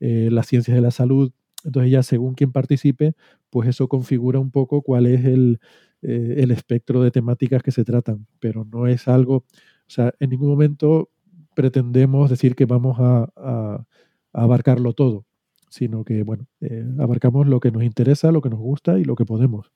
[0.00, 1.32] eh, las ciencias de la salud.
[1.64, 3.14] Entonces ya según quien participe,
[3.50, 5.60] pues eso configura un poco cuál es el,
[6.02, 9.44] eh, el espectro de temáticas que se tratan, pero no es algo, o
[9.88, 11.10] sea, en ningún momento
[11.54, 13.84] pretendemos decir que vamos a
[14.32, 15.26] abarcarlo todo
[15.72, 19.16] sino que, bueno, eh, abarcamos lo que nos interesa, lo que nos gusta y lo
[19.16, 19.72] que podemos.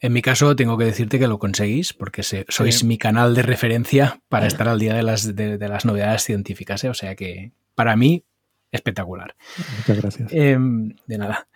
[0.00, 4.20] En mi caso, tengo que decirte que lo conseguís porque sois mi canal de referencia
[4.28, 6.84] para estar al día de las, de, las novedades científicas.
[6.84, 6.88] ¿eh?
[6.88, 8.24] O sea que, para mí,
[8.72, 9.34] espectacular.
[9.78, 10.32] Muchas gracias.
[10.32, 11.48] Em, de nada.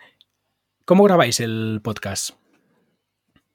[0.85, 2.31] ¿Cómo grabáis el podcast?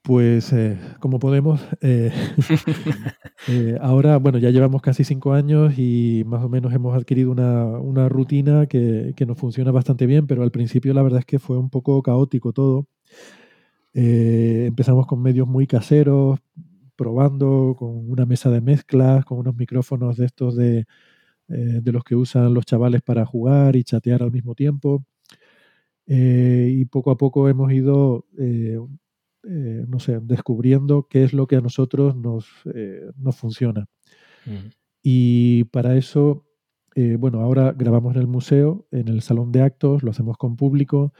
[0.04, 2.12] Pues eh, como podemos, eh,
[3.48, 8.08] eh, ahora, bueno, ya llevamos casi cinco años y más o menos hemos adquirido una,
[8.10, 11.70] rutina que, nos funciona bastante bien, pero al principio la verdad es que fue un
[11.70, 12.86] poco caótico todo.
[13.94, 16.40] Empezamos con medios muy caseros,
[16.96, 20.86] probando con una mesa de mezclas, con unos micrófonos de estos de,
[21.48, 25.04] de los que usan los chavales para jugar y chatear al mismo tiempo.
[26.06, 28.26] y poco a poco hemos ido
[29.46, 33.86] eh, no sé, descubriendo qué es lo que a nosotros nos, eh, funciona.
[35.02, 36.46] Y para eso,
[36.94, 40.56] eh, bueno, ahora grabamos en el museo, en el salón de actos, lo hacemos con
[40.56, 41.12] público.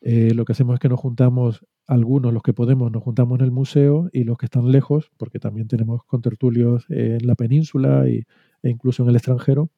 [0.00, 3.50] lo que hacemos es que nos juntamos, algunos, los que podemos, nos juntamos en el
[3.50, 8.24] museo y los que están lejos, porque también tenemos contertulios en la península y,
[8.62, 9.70] e incluso en el extranjero,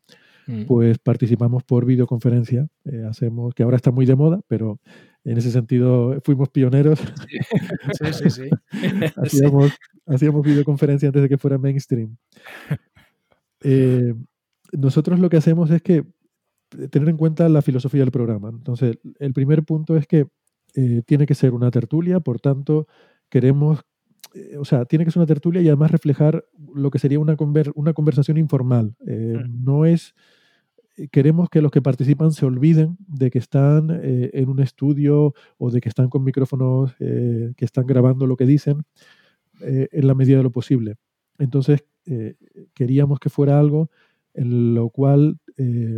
[0.49, 0.65] mm.
[0.65, 2.69] pues participamos por videoconferencia.
[3.09, 4.81] hacemos, que ahora está muy de moda, pero
[5.25, 6.99] en ese sentido fuimos pioneros.
[6.99, 8.51] Sí, sí, sí.
[10.07, 12.17] hacíamos, videoconferencia antes de que fuera mainstream.
[13.63, 14.15] Eh,
[14.73, 16.05] nosotros lo que hacemos es que
[16.79, 18.49] eh, tener en cuenta la filosofía del programa.
[18.49, 20.27] Entonces, el primer punto es que
[20.75, 22.87] eh, tiene que ser una tertulia, por tanto,
[23.29, 23.81] queremos,
[24.59, 27.37] o sea, tiene que ser una tertulia y además reflejar lo que sería una,
[27.75, 28.95] una conversación informal.
[29.01, 29.65] Mm.
[29.65, 30.15] No es
[31.13, 35.71] queremos que los que participan se olviden de que están eh, en un estudio o
[35.71, 38.83] de que están con micrófonos que están grabando lo que dicen
[39.63, 40.97] en la medida de lo posible.
[41.39, 41.85] Entonces,
[42.75, 43.91] queríamos que fuera algo
[44.35, 45.39] en lo cual,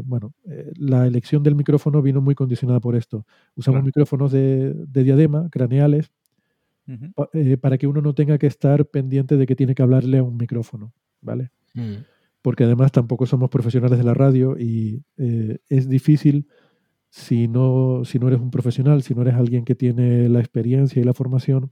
[0.05, 0.35] bueno,
[0.77, 3.27] la elección del micrófono vino muy condicionada por esto.
[3.55, 6.11] Usamos micrófonos de, diadema, craneales,
[7.61, 10.37] para que uno no tenga que estar pendiente de que tiene que hablarle a un
[10.37, 11.51] micrófono, ¿vale?
[11.75, 11.96] Mm
[12.42, 16.48] porque además tampoco somos profesionales de la radio y eh, es difícil
[17.09, 21.01] si no, si no eres un profesional, si no eres alguien que tiene la experiencia
[21.01, 21.70] y la formación,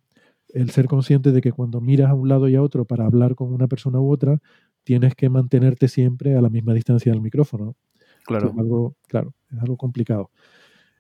[0.49, 3.35] el ser consciente de que cuando miras a un lado y a otro para hablar
[3.35, 4.39] con una persona u otra,
[4.85, 7.77] tienes que mantenerte siempre a la misma distancia del micrófono.
[8.25, 8.51] Claro.
[8.51, 10.31] Es algo, claro, es algo complicado.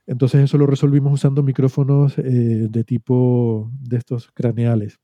[0.06, 2.22] Entonces eso lo resolvimos usando micrófonos eh,
[2.68, 4.98] de tipo de estos craneales.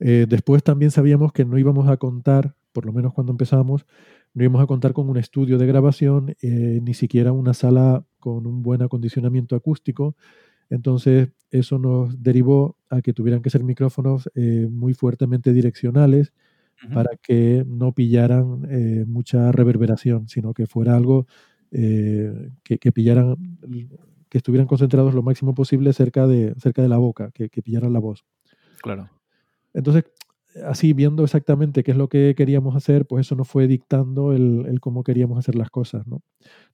[0.00, 3.84] Eh, después también sabíamos que no íbamos a contar por lo menos cuando empezamos,
[4.32, 8.46] no íbamos a contar con un estudio de grabación, eh, ni siquiera una sala con
[8.46, 10.16] un buen acondicionamiento acústico.
[10.70, 14.30] Entonces, eso nos derivó a que tuvieran que ser micrófonos
[14.70, 16.32] muy fuertemente direccionales
[16.92, 21.26] para que no pillaran eh, mucha reverberación, sino que fuera algo
[21.70, 23.36] que, pillaran,
[24.28, 27.94] que estuvieran concentrados lo máximo posible cerca de, cerca de la boca, que, que pillaran
[27.94, 28.26] la voz.
[28.82, 29.08] Claro.
[29.72, 30.04] Entonces,
[30.64, 34.78] así viendo exactamente qué es lo que queríamos hacer, pues eso nos fue dictando el,
[34.80, 36.06] cómo queríamos hacer las cosas.
[36.06, 36.22] ¿no?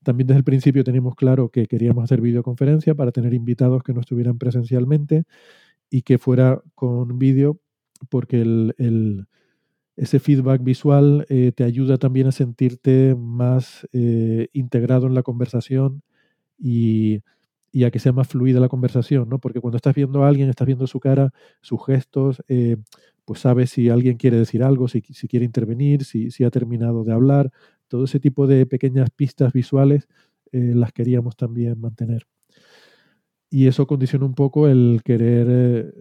[0.02, 4.00] También desde el principio teníamos claro que queríamos hacer videoconferencia para tener invitados que no
[4.00, 5.24] estuvieran presencialmente
[5.90, 7.60] y que fuera con vídeo,
[8.08, 9.26] porque el,
[9.98, 16.02] ese feedback visual eh, te ayuda también a sentirte más eh, integrado en la conversación
[16.56, 17.22] y,
[17.72, 19.40] y, a que sea más fluida la conversación, ¿no?
[19.40, 21.32] Porque cuando estás viendo a alguien, estás viendo su cara,
[21.62, 22.76] sus gestos, eh,
[23.24, 27.50] pues sabe si alguien quiere decir algo, si, quiere intervenir, si, ha terminado de hablar.
[27.88, 30.08] Todo ese tipo de pequeñas pistas visuales
[30.52, 32.26] eh, las queríamos también mantener.
[33.50, 35.92] Y eso condiciona un poco el querer eh,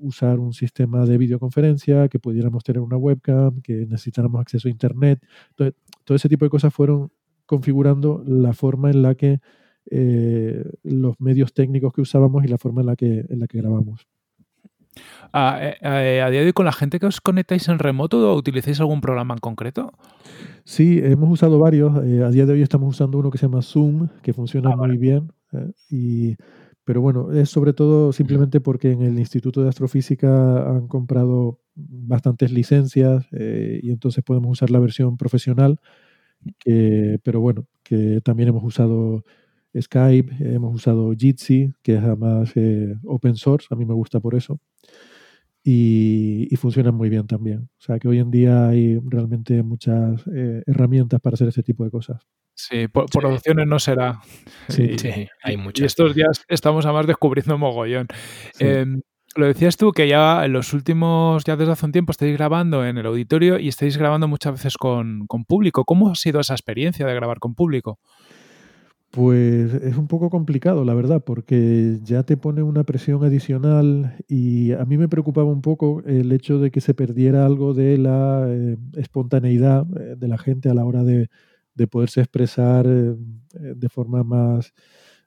[0.00, 5.20] usar un sistema de videoconferencia, que pudiéramos tener una webcam, que necesitáramos acceso a Internet.
[5.54, 7.10] todo ese tipo de cosas fueron
[7.46, 9.40] configurando la forma en la que
[9.88, 13.58] eh, los medios técnicos que usábamos y la forma en la que, en la que
[13.58, 14.06] grabamos.
[15.32, 18.36] Eh, eh, a, día de hoy, con la gente que os conectáis en remoto, ¿o
[18.36, 19.92] utilizáis algún programa en concreto?
[20.64, 21.94] Sí, hemos usado varios.
[21.96, 24.96] A día de hoy estamos usando uno que se llama Zoom, que funciona ah, muy
[24.96, 25.30] bien.
[25.88, 26.36] y,
[26.86, 32.52] pero bueno, es sobre todo simplemente porque en el Instituto de Astrofísica han comprado bastantes
[32.52, 35.80] licencias y entonces podemos usar la versión profesional.
[37.24, 39.24] pero bueno, que también hemos usado
[39.78, 42.54] Skype, hemos usado Jitsi, que es además
[43.04, 44.60] open source, a mí me gusta por eso
[45.68, 47.68] y, funcionan muy bien también.
[47.78, 51.84] O sea que hoy en día hay realmente muchas eh, herramientas para hacer ese tipo
[51.84, 52.22] de cosas.
[52.56, 54.20] Sí, por, opciones no será.
[54.68, 54.96] Sí,
[55.42, 55.82] hay muchas.
[55.82, 58.08] Y estos días estamos además descubriendo mogollón.
[58.58, 59.02] Em,
[59.36, 62.86] lo decías tú que ya en los últimos, ya desde hace un tiempo estáis grabando
[62.86, 65.84] en el auditorio y estáis grabando muchas veces con, con público.
[65.84, 68.00] ¿Cómo ha sido esa experiencia de grabar con público?
[69.10, 74.72] Pues es un poco complicado, la verdad, porque ya te pone una presión adicional y
[74.72, 78.46] a mí me preocupaba un poco el hecho de que se perdiera algo de la
[78.48, 81.28] eh, espontaneidad eh, de la gente a la hora de,
[81.86, 83.14] poderse expresar eh,
[83.52, 84.72] de forma más,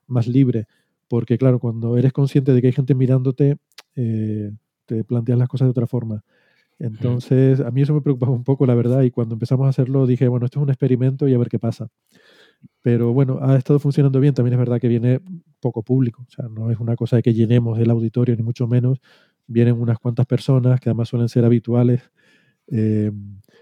[0.07, 0.65] más libre.
[1.07, 3.57] Porque claro, cuando eres consciente de que hay gente mirándote,
[3.93, 6.23] te planteas las cosas de otra forma.
[6.79, 10.07] Entonces, a mí eso me preocupaba un poco, la verdad, y cuando empezamos a hacerlo
[10.07, 11.89] dije, bueno, esto es un experimento y a ver qué pasa.
[12.81, 14.33] Pero bueno, ha estado funcionando bien.
[14.33, 15.19] También es verdad que viene
[15.59, 16.25] poco público.
[16.27, 18.99] O sea, no es una cosa de que llenemos el auditorio, ni mucho menos.
[19.47, 22.01] Vienen unas cuantas personas que además suelen ser habituales.
[22.67, 23.12] Eh,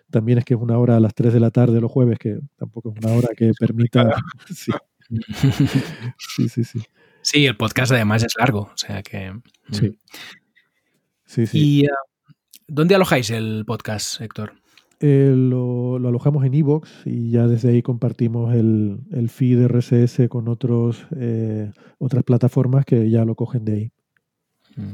[0.09, 2.39] también es que es una hora a las 3 de la tarde los jueves, que
[2.57, 4.15] tampoco es una hora que permita.
[4.53, 4.71] sí.
[6.17, 6.63] sí, sí,
[7.23, 7.45] sí.
[7.45, 9.31] el podcast además es largo, o sea que.
[9.31, 9.41] Mm.
[9.71, 9.99] Sí.
[11.25, 11.59] Sí, sí.
[11.59, 11.87] ¿Y uh,
[12.67, 14.53] dónde alojáis el podcast, Héctor?
[14.99, 20.47] Eh, lo, alojamos en Evox y ya desde ahí compartimos el, el feed RSS con
[20.47, 23.91] otros, eh, otras plataformas que ya lo cogen de ahí.
[24.75, 24.93] Mm.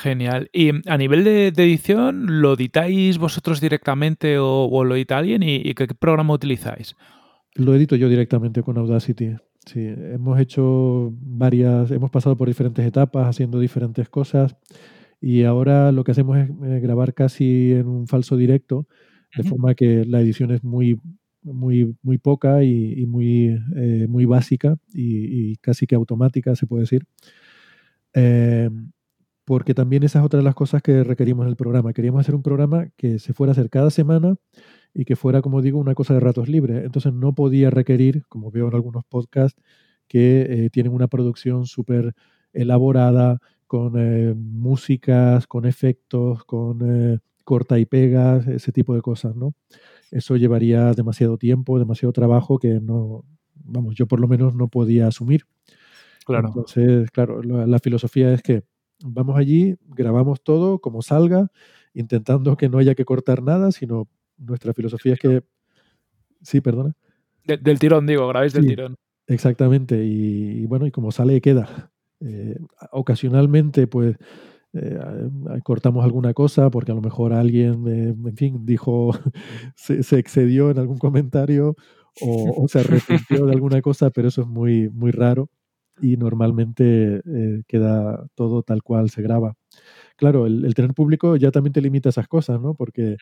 [0.00, 0.48] Genial.
[0.52, 5.42] Y a nivel de, edición, ¿lo editáis vosotros directamente o, lo edita alguien?
[5.42, 6.96] ¿Y, qué programa utilizáis?
[7.54, 9.36] Lo edito yo directamente con Audacity.
[9.66, 14.56] Sí, hemos hecho varias, hemos pasado por diferentes etapas haciendo diferentes cosas
[15.20, 18.86] y ahora lo que hacemos es eh, grabar casi en un falso directo
[19.36, 20.98] de forma que la edición es muy,
[21.42, 27.04] muy, muy poca y, muy, eh, muy básica y, casi que automática, se puede decir.
[28.14, 28.90] Em,
[29.50, 31.92] porque también esa es otra de las cosas que requerimos en el programa.
[31.92, 34.36] Queríamos hacer un programa que se fuera a hacer cada semana
[34.94, 36.84] y que fuera, como digo, una cosa de ratos libres.
[36.84, 39.60] Entonces no podía requerir, como veo en algunos podcasts,
[40.06, 42.14] que eh, tienen una producción súper
[42.52, 49.34] elaborada, con eh, músicas, con efectos, con eh, corta y pegas, ese tipo de cosas,
[49.34, 49.54] ¿no?
[50.12, 53.24] Eso llevaría demasiado tiempo, demasiado trabajo que no,
[53.64, 55.42] vamos, yo por lo menos no podía asumir.
[56.24, 56.46] Claro.
[56.46, 58.62] Entonces, claro, la, la filosofía es que
[59.04, 61.50] vamos allí, grabamos todo como salga,
[61.94, 65.42] intentando que no haya que cortar nada, sino nuestra filosofía es que...
[66.42, 66.94] Sí, perdona.
[67.44, 68.68] De- del tirón, digo, grabáis del Sí.
[68.70, 68.96] tirón.
[69.26, 71.90] Exactamente, y, y bueno, y como sale, queda.
[72.20, 72.56] Eh,
[72.92, 74.16] ocasionalmente, pues,
[74.72, 79.10] eh, eh, cortamos alguna cosa porque a lo mejor alguien, eh, en fin, dijo,
[79.76, 81.76] se, se excedió en algún comentario
[82.22, 85.48] o, o se arrepintió de alguna cosa, pero eso es muy, muy raro
[86.02, 89.54] y normalmente eh, queda todo tal cual se graba.
[90.16, 92.74] Claro, el, el tener público ya también te limita esas cosas, ¿no?
[92.74, 93.16] Porque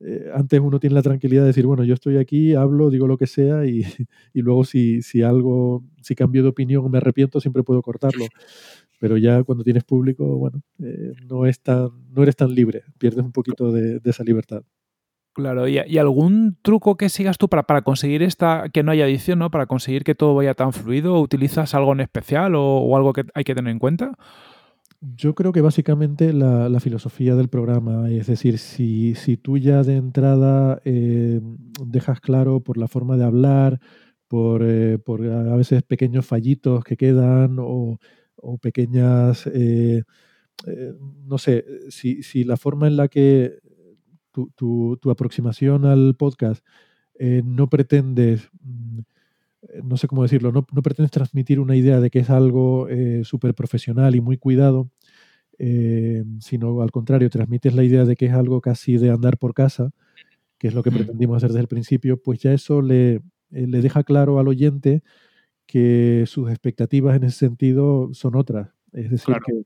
[0.00, 3.16] eh, antes uno tiene la tranquilidad de decir, bueno, yo estoy aquí, hablo, digo lo
[3.18, 3.82] que sea y,
[4.34, 8.26] y luego si, si algo, si cambio de opinión o me arrepiento, siempre puedo cortarlo.
[9.00, 13.24] Pero ya cuando tienes público, bueno, eh, no, es tan, no eres tan libre, pierdes
[13.24, 14.62] un poquito de, de esa libertad.
[15.34, 19.40] Claro, ¿y, algún truco que sigas tú para, para conseguir esta, que no haya edición,
[19.40, 19.50] ¿no?
[19.50, 23.42] Para conseguir que todo vaya tan fluido, ¿utilizas algo en especial o, algo que hay
[23.42, 24.16] que tener en cuenta?
[25.00, 29.96] Yo creo que básicamente la, filosofía del programa, es decir, si, si tú ya de
[29.96, 31.40] entrada eh,
[31.84, 33.80] dejas claro por la forma de hablar,
[34.28, 37.98] por, eh, por a veces pequeños fallitos que quedan o,
[38.36, 40.04] o pequeñas, eh,
[41.26, 43.63] no sé, si, si la forma en la que
[44.34, 46.64] tu, tu, tu aproximación al podcast
[47.18, 48.98] eh, no pretendes, mm,
[49.68, 52.88] eh, no sé cómo decirlo, no, no pretendes transmitir una idea de que es algo
[52.88, 54.90] eh, súper profesional y muy cuidado,
[55.58, 59.54] eh, sino al contrario, transmites la idea de que es algo casi de andar por
[59.54, 59.92] casa,
[60.58, 63.20] que es lo que pretendimos hacer desde el principio, pues ya eso le,
[63.50, 65.02] le deja claro al oyente
[65.66, 68.70] que sus expectativas en ese sentido son otras.
[68.92, 69.44] Es decir, Claro.
[69.46, 69.62] que,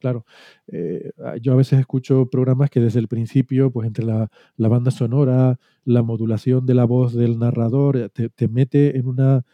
[0.00, 0.24] claro,
[0.68, 4.90] eh, yo a veces escucho programas que desde el principio, pues entre la, la banda
[4.90, 9.44] sonora, la modulación de la voz del narrador, eh, te, te mete en una,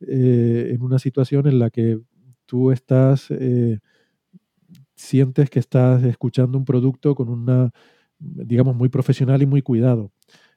[0.00, 2.00] eh, en una situación en la que
[2.46, 3.78] tú estás, eh,
[4.94, 7.70] sientes que estás escuchando un producto con una,
[8.18, 10.12] digamos, muy profesional y muy cuidado.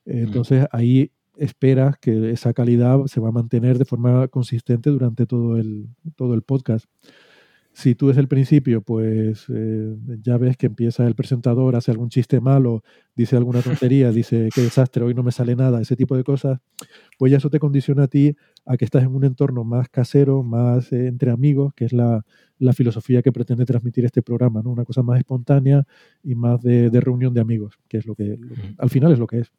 [0.06, 5.58] Entonces ahí esperas que esa calidad se va a mantener de forma consistente durante todo
[5.58, 6.86] el, todo el podcast.
[7.76, 12.08] Si tú desde el principio, pues eh, ya ves que empieza el presentador, hace algún
[12.08, 12.84] chiste malo,
[13.18, 16.62] dice alguna tontería, dice qué desastre, hoy no me sale nada, ese tipo de cosas,
[17.20, 20.42] pues ya eso te condiciona a ti a que estás en un entorno más casero,
[20.42, 22.24] más eh, entre amigos, que es la,
[22.60, 24.70] la, filosofía que pretende transmitir este programa, ¿no?
[24.72, 25.86] Una cosa más espontánea
[26.24, 29.20] y más de, de reunión de amigos, que es lo que, lo, al final es
[29.20, 29.52] lo que es.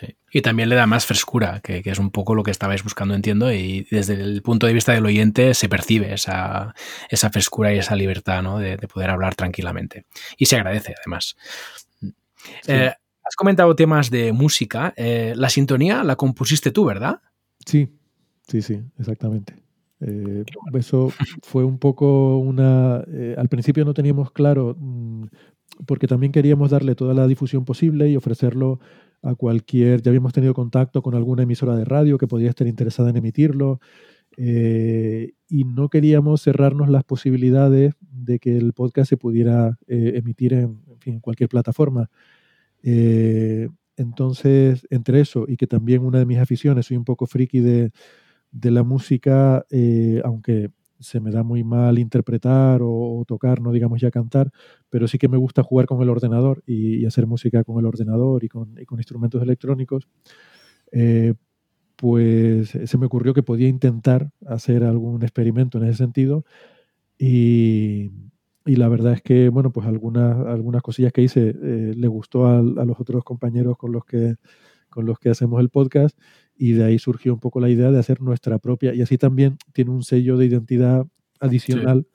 [0.00, 0.16] Sí.
[0.32, 3.14] Y también le da más frescura, que, que, es un poco lo que estabais buscando,
[3.14, 6.74] entiendo, y desde el punto de vista del oyente se percibe esa,
[7.10, 8.58] esa frescura y esa libertad ¿no?
[8.58, 10.06] de, de, poder hablar tranquilamente.
[10.38, 11.36] Y se agradece, además.
[11.98, 12.12] Sí.
[12.68, 14.94] Eh, has comentado temas de música.
[14.96, 17.20] Eh, la sintonía la compusiste tú, ¿verdad?
[17.66, 17.90] Sí,
[18.48, 19.54] sí, sí, exactamente.
[20.00, 23.04] Eh, eso fue un poco una...
[23.36, 25.26] Al principio no teníamos claro, mmm,
[25.86, 28.80] porque también queríamos darle toda la difusión posible y ofrecerlo
[29.22, 33.10] a cualquier, ya habíamos tenido contacto con alguna emisora de radio que podría estar interesada
[33.10, 33.80] en emitirlo
[34.36, 40.54] eh, y no queríamos cerrarnos las posibilidades de que el podcast se pudiera eh, emitir
[40.54, 40.80] en,
[41.20, 42.08] cualquier plataforma.
[42.82, 47.60] Eh, entonces, entre eso y que también una de mis aficiones, soy un poco friki
[47.60, 47.90] de,
[48.52, 49.66] de la música,
[50.24, 54.50] aunque se me da muy mal interpretar o, tocar, no digamos ya cantar,
[54.88, 58.44] pero sí que me gusta jugar con el ordenador y, hacer música con el ordenador
[58.44, 60.08] y con, instrumentos electrónicos,
[60.92, 61.34] eh,
[61.96, 66.44] pues se me ocurrió que podía intentar hacer algún experimento en ese sentido
[67.18, 68.10] y,
[68.66, 72.46] y la verdad es que, bueno, pues algunas, algunas cosillas que hice eh, le gustó
[72.46, 74.36] a, a, los otros compañeros con los que
[74.90, 76.18] con los que hacemos el podcast
[76.60, 79.56] y de ahí surgió un poco la idea de hacer nuestra propia y así también
[79.72, 81.06] tiene un sello de identidad
[81.40, 82.06] adicional.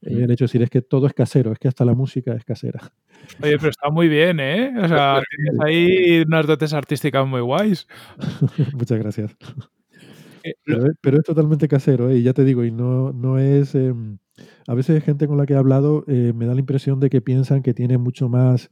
[0.00, 0.14] Sí.
[0.14, 2.32] Eh, el hecho de decir es que todo es casero, es que hasta la música
[2.34, 2.92] es casera.
[3.42, 4.72] Oye, pero está muy bien, ¿eh?
[4.80, 7.88] O sea, tienes ahí unas dotes artísticas muy guays.
[8.74, 9.36] Muchas gracias.
[10.44, 12.18] Eh, pero, pero, es totalmente casero, ¿eh?
[12.18, 13.74] y ya te digo, y no, no es...
[13.74, 13.92] Eh,
[14.68, 17.20] a veces gente con la que he hablado eh, me da la impresión de que
[17.20, 18.70] piensan que tiene mucho más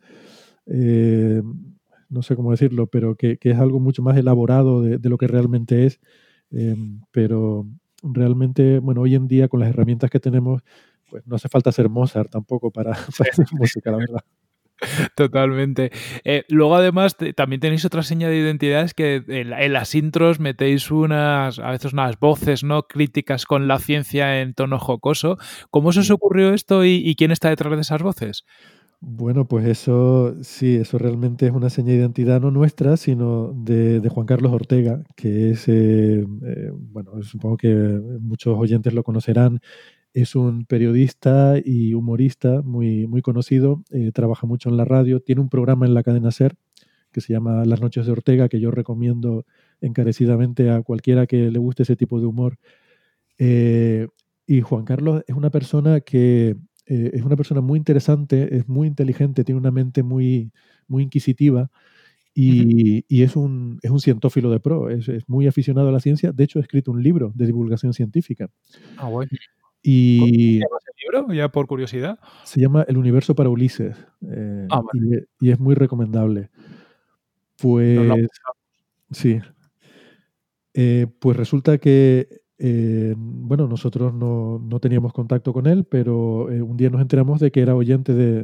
[2.09, 5.19] no sé cómo decirlo, pero que, que es algo mucho más elaborado de, de lo
[5.19, 6.01] que realmente es.
[6.51, 6.77] Eh,
[7.11, 7.67] pero
[8.03, 10.63] realmente, bueno, hoy en día con las herramientas que tenemos,
[11.11, 14.25] pues no hace falta ser Mozart tampoco para, para hacer música, la verdad.
[15.15, 15.91] Totalmente.
[16.25, 20.91] Eh, luego, además, también tenéis otra seña de identidad, es que en, las intros metéis
[20.91, 22.83] unas, a veces unas voces, ¿no?
[22.83, 25.39] Críticas con la ciencia en tono jocoso.
[25.71, 28.45] ¿Cómo se os ocurrió esto y, quién está detrás de esas voces?
[29.01, 34.01] Bueno, pues eso sí, eso realmente es una seña de identidad no nuestra, sino de,
[34.09, 37.69] Juan Carlos Ortega, que es, eh, eh, bueno, supongo que
[38.21, 39.61] muchos oyentes lo conocerán,
[40.15, 45.43] es un periodista y humorista muy, muy conocido, eh, trabaja mucho en la radio, tiene
[45.43, 46.57] un programa en la cadena SER
[47.13, 49.47] que se llama Las noches de Ortega, que yo recomiendo
[49.81, 52.59] encarecidamente a cualquiera que le guste ese tipo de humor.
[53.39, 54.09] Eh,
[54.47, 56.57] y Juan Carlos es una persona que
[56.87, 60.53] eh, es una persona muy interesante, es muy inteligente, tiene una mente muy,
[60.89, 61.71] muy inquisitiva
[62.39, 66.01] y, y es, un, es un cientófilo de pro, es, es, muy aficionado a la
[66.01, 66.33] ciencia.
[66.33, 68.51] De hecho, ha escrito un libro de divulgación científica.
[68.99, 69.31] Ah, bueno.
[69.83, 71.35] Y ¿Cómo se llama ese libro?
[71.35, 72.19] Ya por curiosidad.
[72.45, 73.97] Se llama El universo para Ulises.
[74.29, 74.83] Eh, ah,
[75.41, 76.51] y, es muy recomendable.
[77.57, 78.29] Pues.
[79.13, 79.41] sí.
[80.75, 82.29] Eh, pues resulta que.
[82.59, 87.51] Eh, bueno, nosotros no, no, teníamos contacto con él, pero un día nos enteramos de
[87.51, 88.43] que era oyente de,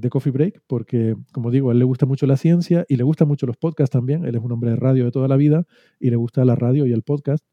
[0.00, 3.04] de, Coffee Break, porque, como digo, a él le gusta mucho la ciencia y le
[3.04, 4.24] gustan mucho los podcasts también.
[4.24, 5.66] Él es un hombre de radio de toda la vida
[6.00, 7.44] y le gusta la radio y el podcast.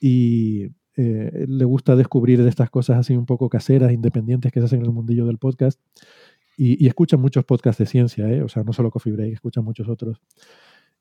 [0.00, 4.66] Y, eh, le gusta descubrir de estas cosas así un poco caseras, independientes que se
[4.66, 5.80] hacen en el mundillo del podcast.
[6.56, 8.42] Y, y escucha muchos podcasts de ciencia, ¿eh?
[8.42, 10.22] o sea, no solo Coffee Break, escucha muchos otros.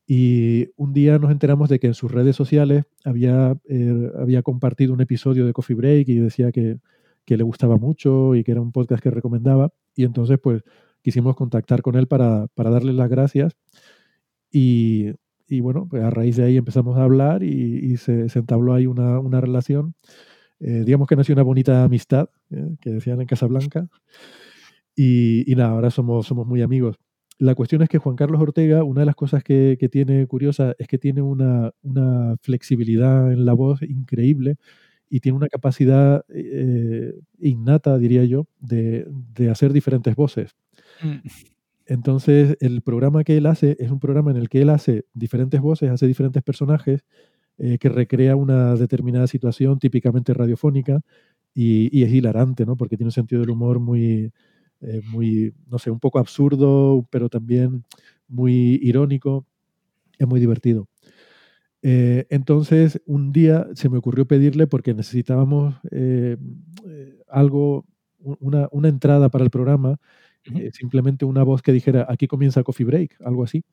[0.08, 4.94] Y un día nos enteramos de que en sus redes sociales había, eh, había compartido
[4.94, 6.78] un episodio de Coffee Break y decía que,
[7.26, 9.72] que, le gustaba mucho y que era un podcast que recomendaba.
[9.96, 10.64] Y entonces, pues,
[11.02, 13.56] quisimos contactar con él para, para darle las gracias.
[14.52, 15.12] Y
[15.48, 19.20] y bueno, pues a raíz de ahí empezamos a hablar y, se, entabló ahí una,
[19.20, 19.96] una relación.
[20.60, 23.88] Eh, digamos que nació una bonita amistad, eh, que decían en Casablanca.
[24.96, 26.98] Y, y nada, ahora somos, somos muy amigos.
[27.38, 30.74] La cuestión es que Juan Carlos Ortega, una de las cosas que, que tiene curiosa
[30.80, 34.56] es que tiene una, una, flexibilidad en la voz increíble
[35.10, 40.56] y tiene una capacidad eh, innata, diría yo, de, de hacer diferentes voces.
[41.04, 41.28] Mm.
[41.88, 45.62] Entonces, el programa que él hace es un programa en el que él hace diferentes
[45.62, 47.04] voces, hace diferentes personajes,
[47.58, 51.02] eh, que recrea una determinada situación típicamente radiofónica
[51.54, 52.76] y, es hilarante, ¿no?
[52.76, 54.34] Porque tiene un sentido del humor muy,
[54.82, 57.84] eh, muy, no sé, un poco absurdo, pero también
[58.28, 59.46] muy irónico.
[60.18, 60.88] Es muy divertido.
[61.82, 65.76] Eh, entonces, un día se me ocurrió pedirle, porque necesitábamos
[67.28, 67.86] algo,
[68.20, 70.00] una, una entrada para el programa,
[70.54, 73.64] eh, simplemente una voz que dijera, aquí comienza Coffee Break, algo así.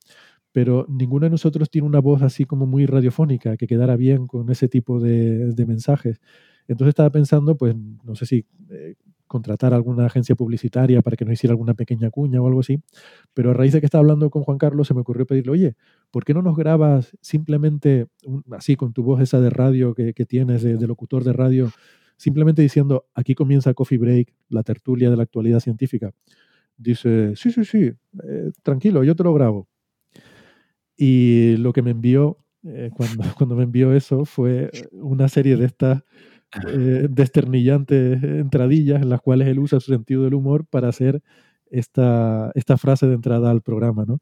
[0.53, 4.51] Pero ninguno de nosotros tiene una voz así como muy radiofónica, que quedara bien con
[4.51, 6.21] ese tipo de, mensajes.
[6.69, 8.95] Entonces estaba pensando, pues, no sé si eh,
[9.33, 12.79] contratar alguna agencia publicitaria para que nos hiciera alguna pequeña cuña o algo así.
[13.35, 15.77] Pero a raíz de que estaba hablando con Juan Carlos, se me ocurrió pedirle, oye,
[16.11, 18.07] ¿por qué no nos grabas simplemente
[18.53, 21.71] así con tu voz esa de radio que, tienes, de, de, locutor de radio,
[22.17, 26.13] simplemente diciendo, aquí comienza Coffee Break, la tertulia de la actualidad científica?
[26.77, 27.93] dice, sí, sí, sí,
[28.25, 29.69] eh, tranquilo, yo te lo grabo.
[30.97, 35.67] Y lo que me envió, eh, cuando, cuando me envió eso, fue una serie de
[35.67, 36.03] estas
[36.69, 41.23] eh, desternillantes entradillas en las cuales él usa su sentido del humor para hacer
[41.71, 44.21] esta, esta frase de entrada al programa, ¿no?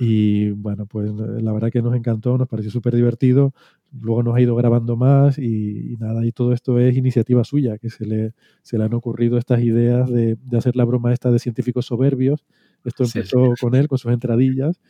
[0.00, 3.52] Y bueno, pues la verdad que nos encantó, nos pareció súper divertido.
[3.90, 7.90] Luego nos ha ido grabando más y, nada, y todo esto es iniciativa suya, que
[7.90, 8.32] se le,
[8.62, 12.44] se le han ocurrido estas ideas de, de hacer la broma esta de científicos soberbios.
[12.84, 14.80] Esto empezó con él, con sus entradillas,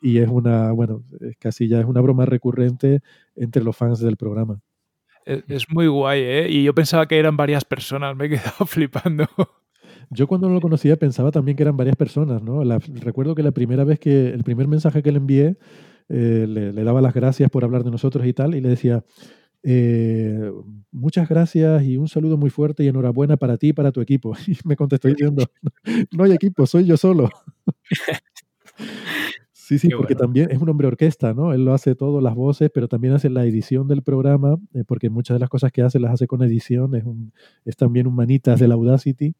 [0.00, 1.04] y es una, bueno,
[1.38, 3.02] casi ya es una broma recurrente
[3.36, 4.60] entre los fans del programa.
[5.26, 6.48] Es, muy guay, ¿eh?
[6.48, 9.26] Y yo pensaba que eran varias personas, me he quedado flipando.
[10.08, 12.62] Yo cuando no lo conocía pensaba también que eran varias personas, ¿no?
[13.02, 15.56] recuerdo que la primera vez que, el primer mensaje que le envié,
[16.08, 19.04] eh, le, daba las gracias por hablar de nosotros y tal, y le decía,
[19.64, 20.52] eh,
[20.92, 24.36] muchas gracias y un saludo muy fuerte y enhorabuena para ti y para tu equipo.
[24.46, 25.44] Y me contestó diciendo,
[26.12, 27.30] no hay equipo, soy yo solo.
[29.66, 31.52] Sí, sí, porque también es un hombre orquesta, ¿no?
[31.52, 35.10] Él lo hace todo, las voces, pero también hace la edición del programa, eh, porque
[35.10, 37.32] muchas de las cosas que hace las hace con edición, es, un,
[37.64, 39.34] es también un manitas del Audacity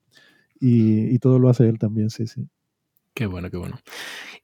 [0.58, 2.48] y, todo lo hace él también, sí, sí.
[3.14, 3.78] Qué bueno, qué bueno.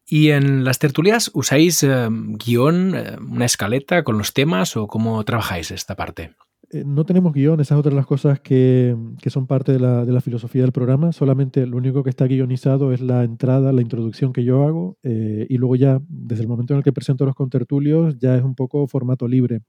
[0.06, 5.24] ¿Y en las tertulias usáis eh, guion, eh, una escaleta con los temas o cómo
[5.24, 6.36] trabajáis esta parte?
[6.72, 10.12] Eh, no tenemos guion, esas otras las cosas que, que son parte de la, de
[10.12, 11.12] la, filosofía del programa.
[11.12, 15.58] Solamente lo único que está guionizado es la entrada, la introducción que yo hago y
[15.58, 18.86] luego ya, desde el momento en el que presento los contertulios, ya es un poco
[18.86, 19.60] formato libre.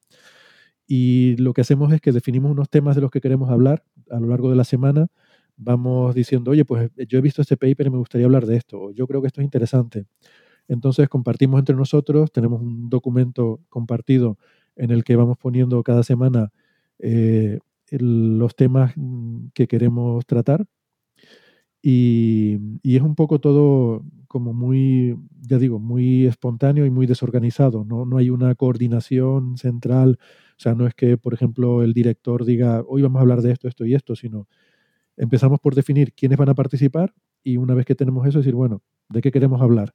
[0.87, 4.19] Y lo que hacemos es que definimos unos temas de los que queremos hablar a
[4.19, 5.07] lo largo de la semana
[5.57, 8.91] vamos diciendo, oye, pues yo he visto este paper y me gustaría hablar de esto,
[8.91, 10.05] yo creo que esto es interesante.
[10.67, 14.37] Entonces compartimos entre nosotros, tenemos un documento compartido
[14.75, 16.51] en el que vamos poniendo cada semana
[17.03, 17.59] eh,
[17.91, 20.65] los temas mm, que queremos tratar.
[21.81, 27.83] Y, es un poco todo como muy, ya digo, muy espontáneo y muy desorganizado.
[27.85, 28.05] ¿no?
[28.05, 30.17] no hay una coordinación central.
[30.57, 33.51] O sea, no es que, por ejemplo, el director diga, hoy vamos a hablar de
[33.51, 34.47] esto, esto y esto, sino
[35.17, 38.81] empezamos por definir quiénes van a participar y una vez que tenemos eso, decir, bueno,
[39.09, 39.93] ¿de qué queremos hablar?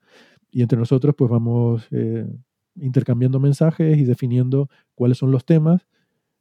[0.50, 2.26] Y entre nosotros, pues vamos eh,
[2.76, 5.86] intercambiando mensajes y definiendo cuáles son los temas.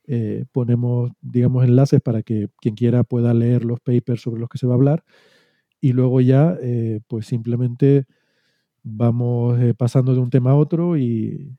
[0.08, 4.58] Eh, ponemos, digamos, enlaces para que quien quiera pueda leer los papers sobre los que
[4.58, 5.03] se va a hablar.
[5.82, 8.05] Y luego ya, eh, pues simplemente
[8.84, 11.58] vamos pasando de un tema a otro y,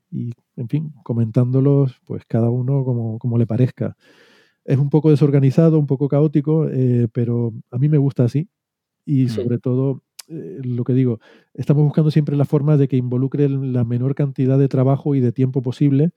[0.55, 3.95] en fin, comentándolos, pues cada uno como, como, le parezca.
[4.65, 6.67] Es un poco desorganizado, un poco caótico,
[7.13, 8.49] pero a mí me gusta así.
[9.05, 11.19] Y sobre todo, eh, lo que digo,
[11.55, 15.31] estamos buscando siempre la forma de que involucre la menor cantidad de trabajo y de
[15.31, 16.11] tiempo posible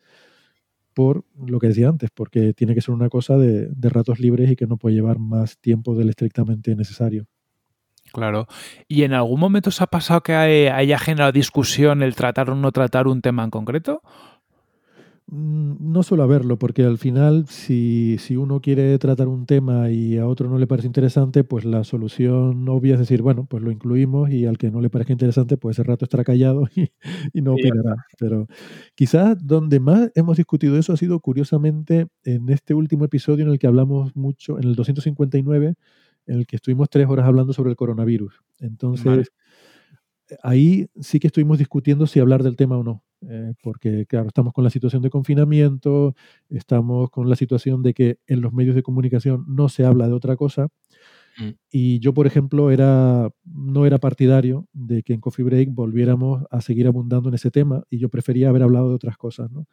[0.95, 4.51] por lo que decía antes, porque tiene que ser una cosa de, de ratos libres
[4.51, 7.27] y que no puede llevar más tiempo del estrictamente necesario.
[8.13, 8.47] Claro.
[8.89, 12.71] ¿Y en algún momento os ha pasado que haya generado discusión el tratar o no
[12.71, 14.03] tratar un tema en concreto?
[15.29, 20.19] Mm, no suelo verlo, porque al final, si, si, uno quiere tratar un tema y
[20.19, 23.71] a otro no le parece interesante, pues la solución obvia es decir, bueno, pues lo
[23.71, 26.69] incluimos y al que no le parezca interesante, pues ese rato estará callado
[27.33, 28.05] y, no opinará.
[28.19, 28.47] Pero
[28.95, 33.59] quizás donde más hemos discutido eso ha sido curiosamente en este último episodio en el
[33.59, 35.75] que hablamos mucho, en el 259,
[36.27, 38.35] en el que estuvimos tres horas hablando sobre el coronavirus.
[38.61, 39.33] Entonces,
[40.43, 43.05] ahí sí que estuvimos discutiendo si hablar del tema o no.
[43.29, 46.15] Eh, porque claro, estamos con la situación de confinamiento,
[46.51, 50.15] estamos con la situación de que en los medios de comunicación no se habla de
[50.15, 50.69] otra cosa.
[51.39, 51.51] Mm.
[51.71, 56.61] Y yo, por ejemplo, era, no era partidario de que en Coffee Break volviéramos a
[56.61, 59.51] seguir abundando en ese tema y yo prefería haber hablado de otras cosas.
[59.51, 59.67] ¿no?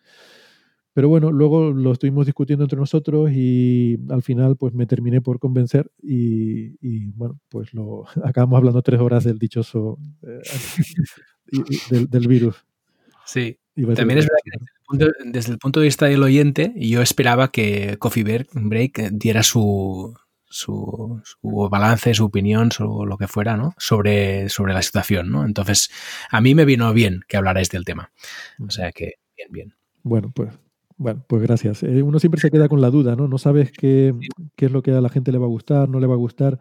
[0.93, 5.39] Pero bueno, luego lo estuvimos discutiendo entre nosotros y al final pues me terminé por
[5.39, 10.41] convencer y, y bueno, pues lo acabamos hablando tres horas del dichoso eh,
[11.89, 12.65] del, del virus.
[13.29, 13.57] Sí.
[13.95, 14.51] También es verdad que
[15.25, 18.23] desde el, punto, de vista del oyente, yo esperaba que Coffee
[18.53, 21.21] Break diera su, su,
[21.69, 23.73] balance, su opinión, su, lo que fuera, ¿no?
[23.77, 25.45] Sobre, sobre la situación, ¿no?
[25.45, 25.91] Entonces,
[26.31, 28.11] a mí me vino bien que hablarais del tema.
[28.59, 29.73] O sea que, bien, bien.
[30.01, 30.49] Bueno, pues
[30.97, 31.83] bueno, pues gracias.
[31.83, 33.29] Eh, uno siempre se queda con la duda, ¿no?
[33.29, 34.13] No sabes qué,
[34.57, 36.17] qué, es lo que a la gente le va a gustar, no le va a
[36.17, 36.59] gustar.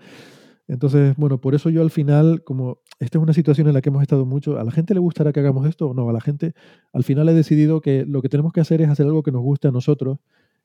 [0.69, 3.89] Entonces, bueno, por eso yo al final, como esta es una situación en la que
[3.89, 6.11] hemos estado mucho, ¿a la gente le gustará que hagamos esto o no?
[6.11, 6.55] A la gente,
[6.93, 9.41] al final he decidido que lo que tenemos que hacer es hacer algo que nos
[9.41, 10.19] guste a nosotros.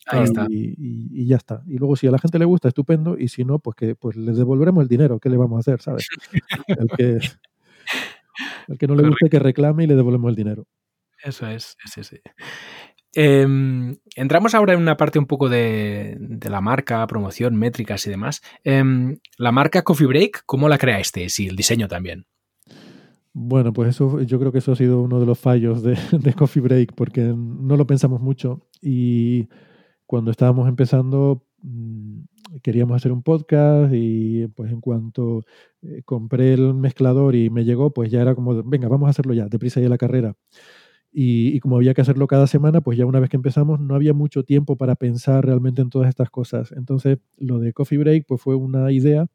[0.07, 0.45] Ahí está.
[0.49, 1.63] Y, ya está.
[1.67, 4.17] Y luego si a la gente le gusta, estupendo, y si no, pues que pues
[4.17, 5.81] les devolveremos el dinero, ¿qué le vamos a hacer?
[5.81, 6.07] ¿Sabes?
[6.67, 7.19] El que,
[8.67, 10.65] el que no le guste que reclame y le devolvemos el dinero.
[11.23, 12.17] Eso es, sí, sí.
[13.15, 16.17] Em, entramos ahora en una parte un poco de,
[16.49, 18.41] la marca, promoción, métricas y demás.
[18.63, 21.39] Em, la marca Coffee Break, ¿cómo la creasteis?
[21.39, 22.25] Y el diseño también.
[23.33, 25.95] Bueno, pues eso, yo creo que eso ha sido uno de los fallos de,
[26.37, 29.47] Coffee Break, porque no lo pensamos mucho y
[30.05, 32.21] cuando estábamos empezando mm,
[32.61, 35.43] queríamos hacer un podcast y pues en cuanto
[35.81, 39.33] eh, compré el mezclador y me llegó, pues ya era como, venga, vamos a hacerlo
[39.33, 40.35] ya, deprisa y a la carrera.
[41.15, 44.13] Y, como había que hacerlo cada semana, pues ya una vez que empezamos no había
[44.13, 46.71] mucho tiempo para pensar realmente en todas estas cosas.
[46.71, 49.27] Entonces, lo de Coffee Break pues fue una idea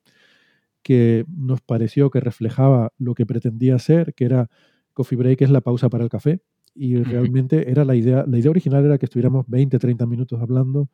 [0.83, 4.51] que nos pareció que reflejaba lo que pretendía ser, que era
[4.93, 6.41] Coffee Break es la pausa para el café.
[6.75, 10.89] Y realmente era la idea, la idea original era que estuviéramos 20, 30 minutos hablando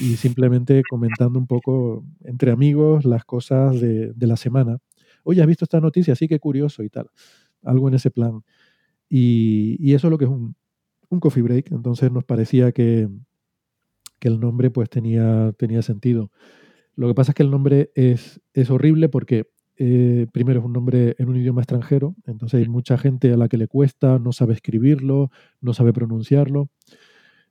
[0.00, 4.78] y simplemente comentando un poco entre amigos las cosas de, de la semana.
[5.22, 6.14] Oye, ¿has visto esta noticia?
[6.14, 7.08] Sí, qué curioso y tal.
[7.62, 8.42] Algo en ese plan.
[9.08, 10.56] Y, eso es lo que es un,
[11.20, 11.70] coffee break.
[11.70, 13.08] Entonces nos parecía que,
[14.20, 16.30] el nombre pues tenía, tenía sentido.
[16.96, 20.72] Lo que pasa es que el nombre es, es horrible porque eh, primero es un
[20.72, 24.32] nombre en un idioma extranjero, entonces hay mucha gente a la que le cuesta, no
[24.32, 25.30] sabe escribirlo,
[25.60, 26.70] no sabe pronunciarlo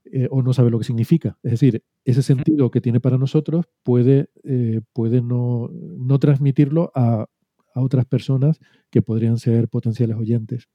[0.06, 1.38] eh, o no sabe lo que significa.
[1.44, 7.28] Es decir, ese sentido que tiene para nosotros puede, eh, puede no, no, transmitirlo a,
[7.76, 10.70] a, otras personas que podrían ser potenciales oyentes.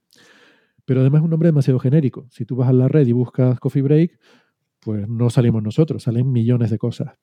[0.88, 2.26] Pero además es un nombre demasiado genérico.
[2.30, 4.18] Si tú vas a la red y buscas Coffee Break,
[4.80, 7.18] pues no salimos nosotros, salen millones de cosas.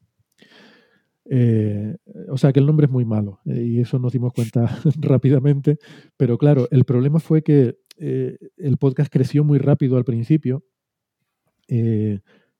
[1.27, 1.95] Eh,
[2.29, 4.69] o sea que el nombre es muy malo eh, y eso nos dimos cuenta
[5.01, 5.79] rápidamente.
[6.15, 10.63] Pero claro, el problema fue que eh, el podcast creció muy rápido al principio,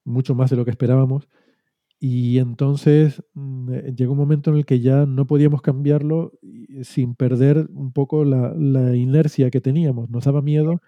[0.03, 1.29] mucho más de lo que esperábamos.
[2.07, 6.33] Y entonces mm, eh, llegó un momento en el que ya no podíamos cambiarlo
[6.83, 10.11] sin perder un poco la, inercia que teníamos.
[10.11, 10.83] Nos daba miedo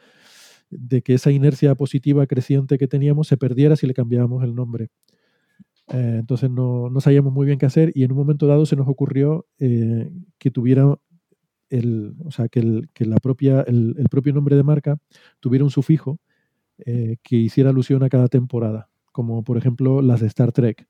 [0.70, 4.89] de que esa inercia positiva creciente que teníamos se perdiera si le cambiábamos el nombre.
[5.88, 8.88] Eh, entonces no, sabíamos muy bien qué hacer y en un momento dado se nos
[8.88, 10.99] ocurrió eh, que tuviera
[11.72, 14.99] el, o sea, que, la propia, el, propio nombre de marca
[15.39, 16.20] tuviera un sufijo
[16.86, 20.88] que hiciera alusión a cada temporada, como por ejemplo las de Star Trek,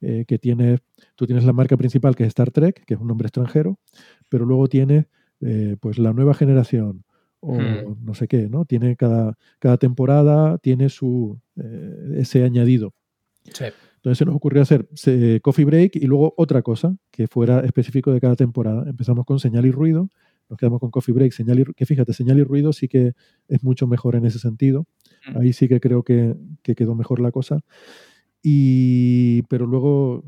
[0.00, 0.78] eh, que tiene,
[1.16, 3.78] tú tienes la marca principal que es Star Trek, que es un nombre extranjero,
[4.28, 5.06] pero luego tienes
[5.40, 7.04] eh, pues la nueva generación
[7.40, 8.04] o hmm.
[8.04, 8.64] no sé qué, ¿no?
[8.64, 11.38] Tiene cada, cada temporada tiene su
[12.16, 12.94] ese añadido.
[13.96, 14.88] Entonces se nos ocurrió hacer
[15.42, 18.88] Coffee Break y luego otra cosa que fuera específico de cada temporada.
[18.88, 20.08] Empezamos con señal y ruido,
[20.48, 23.12] nos quedamos con Coffee Break, señal y, que fíjate, señal y ruido sí que
[23.48, 24.86] es mucho mejor en ese sentido.
[25.34, 27.60] Ahí sí que creo que, quedó mejor la cosa.
[28.42, 30.24] Y, pero luego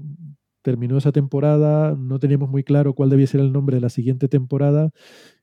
[0.62, 4.28] terminó esa temporada, no teníamos muy claro cuál debía ser el nombre de la siguiente
[4.28, 4.90] temporada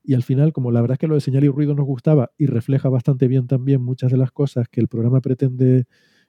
[0.02, 2.30] y al final, como la verdad es que lo de señal y ruido nos gustaba
[2.38, 5.86] y refleja bastante bien también muchas de las cosas que el programa pretende,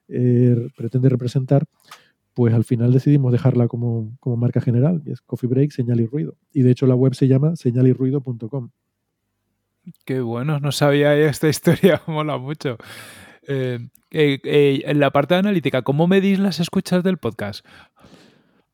[0.08, 1.66] eh, pretende representar,
[2.34, 6.08] pues al final decidimos dejarla como, como marca general, y es Coffee Break, señal y
[6.08, 6.38] ruido.
[6.52, 8.70] Y de hecho la web se llama señalyrruido.com.
[10.06, 12.78] Qué bueno, no sabía esta historia, mola mucho.
[13.48, 13.80] Eh,
[14.12, 17.66] eh, eh, en la parte analítica, ¿cómo medís las escuchas del podcast?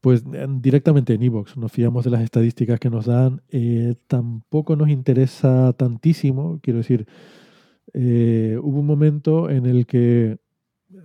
[0.02, 0.24] Pues
[0.62, 3.42] directamente en Evox, nos fiamos de las estadísticas que nos dan.
[4.08, 7.08] tampoco nos interesa tantísimo, quiero decir,
[7.92, 10.38] hubo un momento en el que,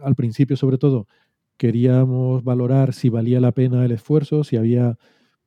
[0.03, 1.09] al principio sobre todo,
[1.57, 4.99] queríamos valorar si valía la pena el esfuerzo, si había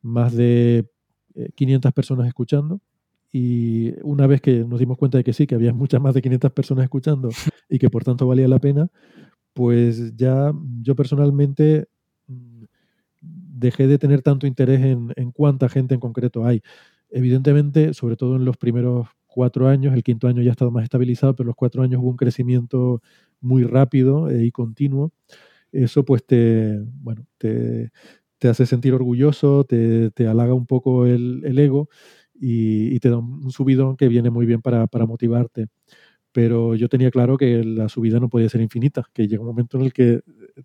[0.02, 0.88] más de
[1.56, 2.82] 500 personas escuchando
[3.36, 6.22] y una vez que nos dimos cuenta de que sí, que había muchas más de
[6.22, 7.30] 500 personas escuchando
[7.68, 8.90] y que por tanto valía la pena,
[9.54, 11.88] pues ya yo personalmente
[12.28, 12.66] mm,
[13.22, 16.62] dejé de tener tanto interés en, en cuánta gente en concreto hay.
[17.10, 20.84] Evidentemente, sobre todo en los primeros cuatro años, el quinto año ya ha estado más
[20.84, 23.02] estabilizado, pero los cuatro años hubo un crecimiento
[23.42, 25.12] muy rápido eh, y continuo.
[25.72, 27.92] Eso pues te, bueno, te,
[28.38, 31.90] te hace sentir orgulloso, te, te halaga un poco el, el ego
[32.46, 35.68] y, te da un subidón que viene muy bien para, motivarte.
[36.34, 39.78] Pero yo tenía claro que la subida no podía ser infinita, que llega un momento
[39.78, 40.22] en el que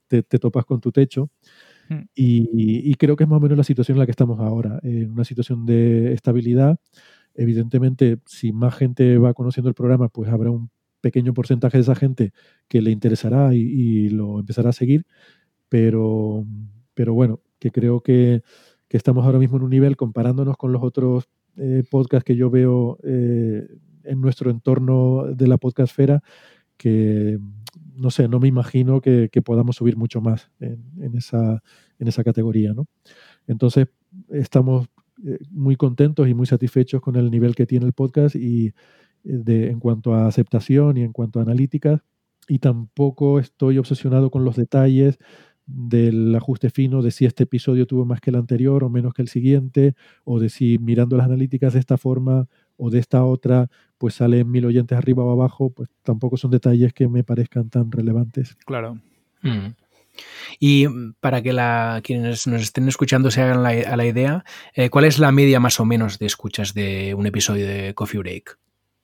[0.08, 1.30] te, topas con tu techo
[1.88, 2.02] hmm.
[2.14, 5.12] y, creo que es más o menos la situación en la que estamos ahora, en
[5.12, 6.78] una situación de estabilidad.
[7.34, 10.70] Evidentemente, si más gente va conociendo el programa, pues habrá un
[11.00, 12.32] pequeño porcentaje de esa gente
[12.66, 15.06] que le interesará y, lo empezará a seguir,
[15.68, 16.44] pero,
[16.94, 18.42] pero bueno, que creo que,
[18.88, 21.28] que, estamos ahora mismo en un nivel comparándonos con los otros
[21.58, 23.66] eh, podcast que yo veo eh,
[24.04, 26.22] en nuestro entorno de la podcastfera
[26.76, 27.38] que,
[27.94, 31.62] no sé, no me imagino que, podamos subir mucho más en, esa,
[31.98, 32.72] en esa categoría.
[32.72, 32.86] ¿no?
[33.46, 33.88] Entonces,
[34.30, 34.86] estamos
[35.26, 38.72] eh, muy contentos y muy satisfechos con el nivel que tiene el podcast y
[39.24, 42.00] de, en cuanto a aceptación y en cuanto a analíticas.
[42.46, 45.18] Y tampoco estoy obsesionado con los detalles
[45.68, 49.22] del ajuste fino de si este episodio tuvo más que el anterior o menos que
[49.22, 49.94] el siguiente,
[50.24, 54.50] o de si mirando las analíticas de esta forma o de esta otra, pues salen
[54.50, 58.56] mil oyentes arriba o abajo, pues tampoco son detalles que me parezcan tan relevantes.
[58.64, 58.98] Claro.
[59.42, 59.74] Mm.
[60.58, 60.86] Y
[61.20, 64.44] para que la, quienes nos estén escuchando se hagan la, a la idea,
[64.74, 68.18] eh, ¿cuál es la media más o menos de escuchas de un episodio de Coffee
[68.18, 68.58] Break?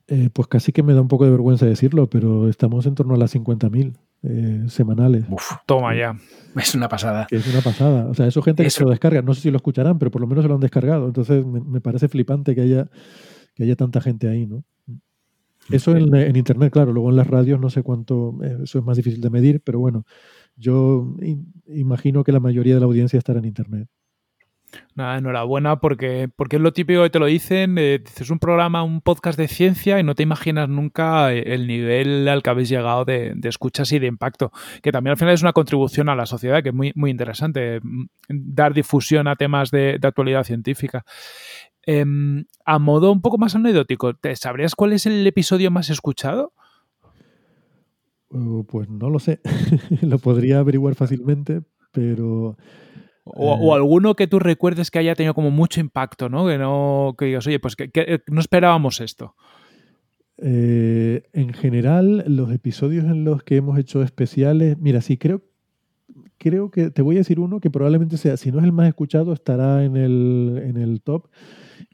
[0.07, 3.15] Eh, pues casi que me da un poco de vergüenza decirlo, pero estamos en torno
[3.15, 3.95] a las 50.000.
[4.27, 5.25] Eh, semanales.
[5.65, 6.17] toma ya.
[6.55, 7.27] Es una pasada.
[7.29, 8.07] es una pasada.
[8.07, 9.21] O sea, eso gente que se lo descarga.
[9.21, 11.07] No sé si lo escucharán, pero por lo menos se lo han descargado.
[11.07, 12.89] Entonces me, parece flipante que haya,
[13.53, 14.63] que haya tanta gente ahí, ¿no?
[15.69, 16.93] Eso en, Internet, claro.
[16.93, 19.79] Luego en las radios no sé cuánto, eh, eso es más difícil de medir, pero
[19.79, 20.05] bueno,
[20.55, 21.15] yo
[21.67, 23.89] imagino que la mayoría de la audiencia estará en Internet.
[24.95, 28.83] Nada, enhorabuena porque, porque es lo típico que te lo dicen, eh, dices un programa,
[28.83, 32.69] un podcast de ciencia y no te imaginas nunca eh, el nivel al que habéis
[32.69, 34.51] llegado de, escuchas y de impacto,
[34.81, 37.79] que también al final es una contribución a la sociedad que es muy, muy interesante,
[37.81, 41.03] mm, dar difusión a temas de, actualidad científica.
[41.85, 46.53] Em, a modo un poco más anecdótico, ¿sabrías cuál es el episodio más escuchado?
[48.29, 49.39] Uh, pues no lo sé,
[50.01, 51.61] lo podría averiguar fácilmente,
[51.91, 52.57] pero
[53.25, 53.75] o, eh.
[53.75, 56.47] alguno que tú recuerdes que haya tenido como mucho impacto, ¿no?
[56.47, 59.35] Que no que digas, oye, pues que, eh, no esperábamos esto.
[60.37, 65.41] Eh, en general, los episodios en los que hemos hecho especiales, mira, sí, creo,
[66.37, 68.87] creo que te voy a decir uno que probablemente sea, si no es el más
[68.87, 71.27] escuchado, estará en el, en el top.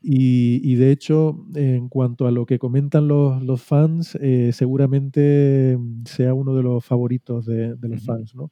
[0.04, 6.56] Y, de hecho, en cuanto a lo que comentan los, fans, eh, seguramente sea uno
[6.56, 8.50] de los favoritos de, los fans, ¿no?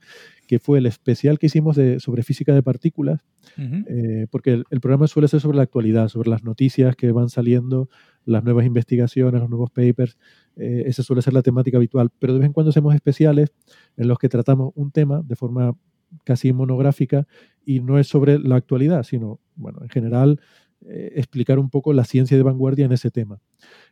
[0.50, 3.24] Que fue el especial que hicimos de, sobre física de partículas,
[3.56, 7.88] eh, porque el, programa suele ser sobre la actualidad, sobre las noticias que van saliendo,
[8.26, 10.18] las nuevas investigaciones, los nuevos papers,
[10.56, 13.54] eh, esa suele ser la temática habitual, pero de vez en cuando hacemos especiales
[13.96, 15.76] en los que tratamos un tema de forma
[16.24, 17.28] casi monográfica
[17.64, 20.42] y no es sobre la actualidad, sino, bueno, en general
[20.84, 23.40] eh, explicar un poco la ciencia de vanguardia en ese tema.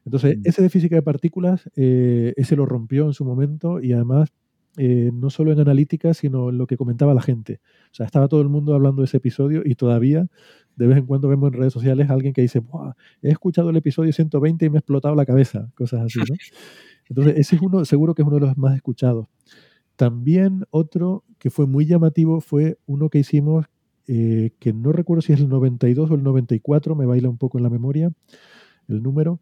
[0.06, 0.42] Entonces, mm.
[0.44, 4.34] ese de física de partículas, eh, ese lo rompió en su momento y además
[4.78, 7.60] eh, no solo en analítica, sino en lo que comentaba la gente.
[7.92, 10.28] O sea, estaba todo el mundo hablando de ese episodio y todavía
[10.76, 12.62] de vez en cuando vemos en redes sociales a alguien que dice,
[13.24, 16.36] he escuchado el episodio 120 y me ha explotado la cabeza, cosas así, ¿no?
[17.10, 19.28] Entonces, ese es uno, seguro que es uno de los más escuchados.
[19.96, 23.66] También otro que fue muy llamativo fue uno que hicimos
[24.08, 27.58] eh, que no recuerdo si es el 92 o el 94, me baila un poco
[27.58, 28.12] en la memoria
[28.88, 29.42] el número,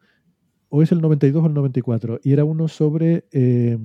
[0.69, 3.77] o es el 92 o el 94, y era uno sobre eh,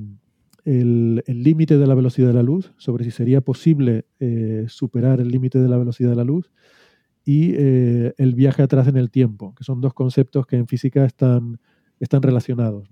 [0.64, 5.28] el límite de la velocidad de la luz, sobre si sería posible eh, superar el
[5.28, 6.50] límite de la velocidad de la luz,
[7.24, 11.60] y el viaje atrás en el tiempo, que son dos conceptos que en física están,
[12.00, 12.88] están relacionados.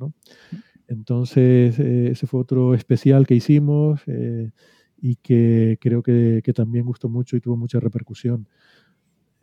[0.87, 4.03] Entonces, ese fue otro especial que hicimos
[5.01, 8.49] y que creo que, también gustó mucho y tuvo mucha repercusión.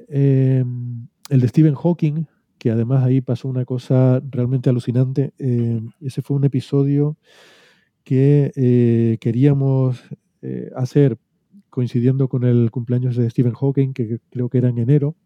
[0.08, 2.26] Em, el de Stephen Hawking,
[2.58, 5.34] que además ahí pasó una cosa realmente alucinante.
[6.00, 7.18] Ese fue un episodio
[8.06, 10.02] que eh, queríamos
[10.42, 11.18] eh, hacer
[11.70, 15.18] coincidiendo con el cumpleaños de Stephen Hawking, que creo que era en enero.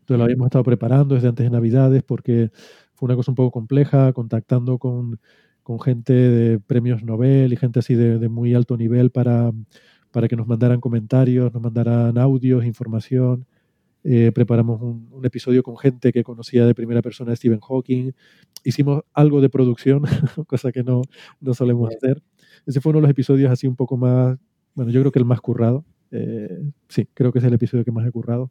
[0.00, 2.50] Entonces lo habíamos estado preparando desde antes de Navidades porque
[2.92, 5.18] fue una cosa un poco compleja, contactando con
[5.68, 9.52] con gente de premios Nobel y gente así de, muy alto nivel para,
[10.10, 13.44] para, que nos mandaran comentarios, nos mandaran audios, información.
[14.10, 18.12] Eh, preparamos un, episodio con gente que conocía de primera persona a Stephen Hawking.
[18.64, 20.02] Hicimos algo de producción,
[20.46, 21.02] cosa que no,
[21.40, 22.22] no solemos hacer.
[22.64, 24.38] Ese fue uno de los episodios así un poco más,
[24.74, 25.84] bueno, yo creo que el más currado.
[26.10, 28.50] Eh, sí, creo que es el episodio que más he currado.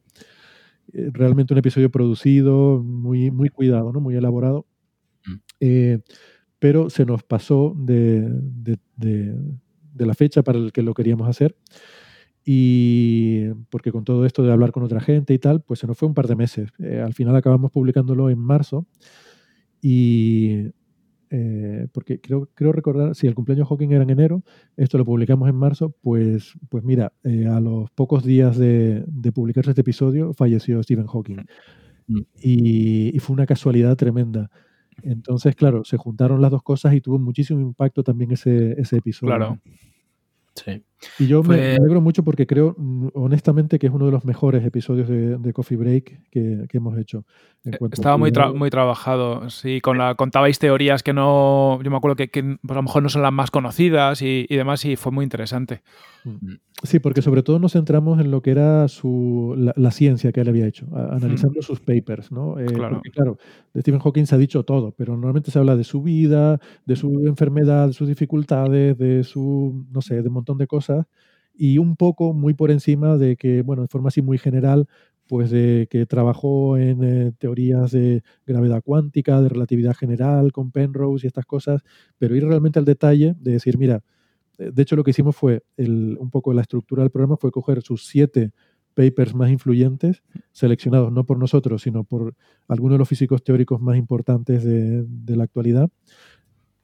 [0.93, 3.99] Eh, realmente un episodio producido, muy, muy cuidado, ¿no?
[3.99, 4.67] muy elaborado.
[5.25, 5.97] Mm
[6.59, 8.29] pero se nos pasó de,
[9.97, 11.55] la fecha para el que lo queríamos hacer.
[12.49, 15.97] Y porque con todo esto de hablar con otra gente y tal, pues se nos
[15.97, 16.69] fue un par de meses.
[16.79, 18.87] Eh, al final acabamos publicándolo en marzo.
[19.81, 20.67] Y
[21.29, 24.43] eh, porque creo, creo recordar, si el cumpleaños Hawking era en enero,
[24.77, 29.03] esto lo publicamos en marzo, pues, pues mira, eh, a los pocos días de,
[29.35, 31.43] publicarse este episodio falleció Stephen Hawking.
[32.07, 32.21] Mm.
[32.41, 34.49] y, fue una casualidad tremenda.
[35.03, 39.35] Entonces, claro, se juntaron las dos cosas y tuvo muchísimo impacto también ese, ese episodio.
[39.35, 39.59] Claro.
[40.55, 40.81] Sí.
[41.19, 44.65] Y yo me alegro mucho porque creo, mm, honestamente, que es uno de los mejores
[44.65, 47.25] episodios de, Coffee Break que, hemos hecho.
[47.91, 52.27] Estaba muy, muy trabajado, sí, con la, contabais teorías que no, yo me acuerdo que,
[52.27, 55.81] pues, a lo mejor no son las más conocidas y, demás, y fue muy interesante.
[56.23, 56.29] Mm.
[56.29, 56.59] Mm.
[56.83, 60.49] Sí, porque sobre todo nos centramos en lo que era su, la, ciencia que él
[60.49, 62.59] había hecho, analizando sus papers, ¿no?
[62.59, 63.01] Eh, claro.
[63.13, 63.37] claro,
[63.73, 66.95] de Stephen Hawking se ha dicho todo, pero normalmente se habla de su vida, de
[66.95, 70.86] su enfermedad, de sus dificultades, de su, no sé, de un montón de cosas
[71.57, 74.87] y un poco muy por encima de que, bueno, de forma así muy general,
[75.27, 81.25] pues de que trabajó en eh, teorías de gravedad cuántica, de relatividad general con Penrose
[81.25, 81.83] y estas cosas,
[82.17, 84.01] pero ir realmente al detalle de decir, mira,
[84.57, 87.81] eh, de hecho lo que hicimos fue, un poco la estructura del programa fue coger
[87.81, 88.51] sus siete
[88.93, 92.35] papers más influyentes, seleccionados no por nosotros, sino por
[92.67, 95.89] algunos de los físicos teóricos más importantes de, la actualidad,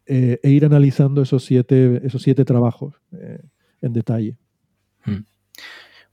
[0.06, 2.96] eh, e ir analizando esos siete, esos siete trabajos
[3.84, 4.38] en detalle.
[5.06, 5.26] Hmm.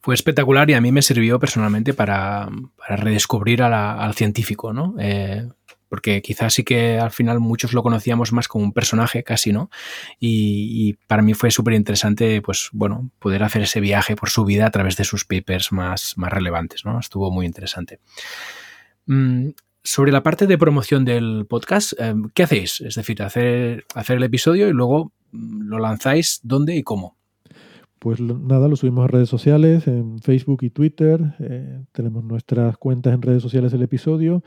[0.02, 2.48] Fue espectacular y a mí me sirvió personalmente para,
[2.88, 4.94] redescubrir al científico, ¿no?
[4.98, 5.46] Eh,
[5.90, 9.70] porque quizás sí que al final muchos lo conocíamos más como un personaje, casi, ¿no?
[10.18, 14.66] Y, para mí fue súper interesante, pues, bueno, poder hacer ese viaje por su vida
[14.66, 16.98] a través de sus papers más, más relevantes, ¿no?
[16.98, 17.98] Estuvo muy interesante.
[19.06, 19.48] Mm,
[19.82, 22.80] sobre la parte de promoción del podcast, eh, ¿qué hacéis?
[22.80, 27.19] Es decir, hacer, hacer el episodio y luego mm, lo lanzáis dónde y cómo.
[28.00, 31.34] Pues nada, lo subimos a redes sociales, en Facebook y Twitter.
[31.38, 34.42] Eh, tenemos nuestras cuentas en redes sociales del episodio.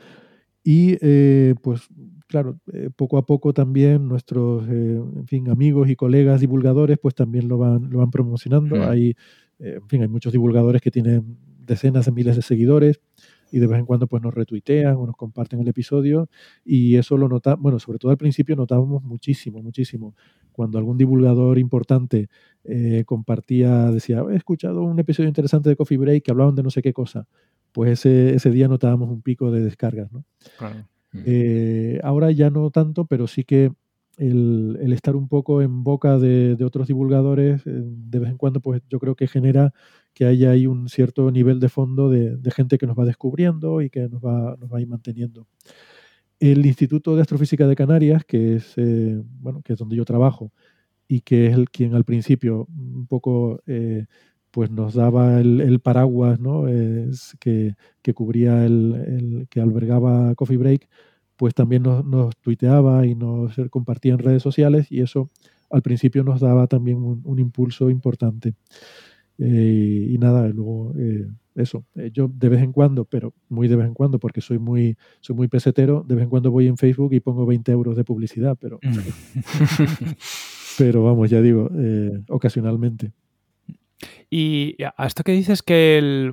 [0.64, 1.82] Y eh, pues
[2.26, 7.46] claro, eh, poco a poco también nuestros en fin, amigos y colegas divulgadores pues también
[7.46, 8.82] lo van, lo van promocionando.
[8.82, 9.14] Hay,
[9.60, 13.00] en fin, hay muchos divulgadores que tienen decenas de miles de seguidores
[13.52, 16.28] y de vez en cuando pues nos retuitean o nos comparten el episodio
[16.64, 20.16] y eso lo notamos, bueno, sobre todo al principio notábamos muchísimo, muchísimo.
[20.54, 22.28] Cuando algún divulgador importante
[22.62, 26.70] eh, compartía, decía, he escuchado un episodio interesante de Coffee Break que hablaban de no
[26.70, 27.26] sé qué cosa.
[27.72, 30.12] pues ese, día notábamos un pico de descargas.
[30.12, 30.24] ¿no?
[31.12, 33.72] Eh, ahora ya no tanto, pero sí que
[34.16, 38.80] el, estar un poco en boca de, otros divulgadores eh, de vez en cuando, pues
[38.88, 39.72] yo creo que genera
[40.12, 43.90] que haya ahí un cierto nivel de fondo de, gente que nos va descubriendo y
[43.90, 45.48] que nos va, nos va a ir manteniendo.
[46.50, 50.52] El Instituto de Astrofísica de Canarias, que es, eh, bueno, que es donde yo trabajo
[51.08, 54.04] y que es el quien al principio un poco eh,
[54.50, 56.66] pues nos daba el, paraguas ¿no?
[57.40, 60.86] que, que, cubría el, que albergaba Coffee Break,
[61.36, 65.30] pues también nos, tuiteaba y nos compartía en redes sociales y eso
[65.70, 68.54] al principio nos daba también un, impulso importante.
[69.38, 70.92] Eh, y nada, luego
[71.54, 74.58] eso, eh, yo de vez en cuando, pero muy de vez en cuando, porque soy
[74.58, 77.96] muy, soy muy pesetero, de vez en cuando voy en Facebook y pongo 20 euros
[77.96, 78.98] de publicidad, pero, mm.
[80.78, 81.70] pero vamos, ya digo,
[82.28, 83.12] ocasionalmente.
[84.30, 86.32] Y a esto que dices que el,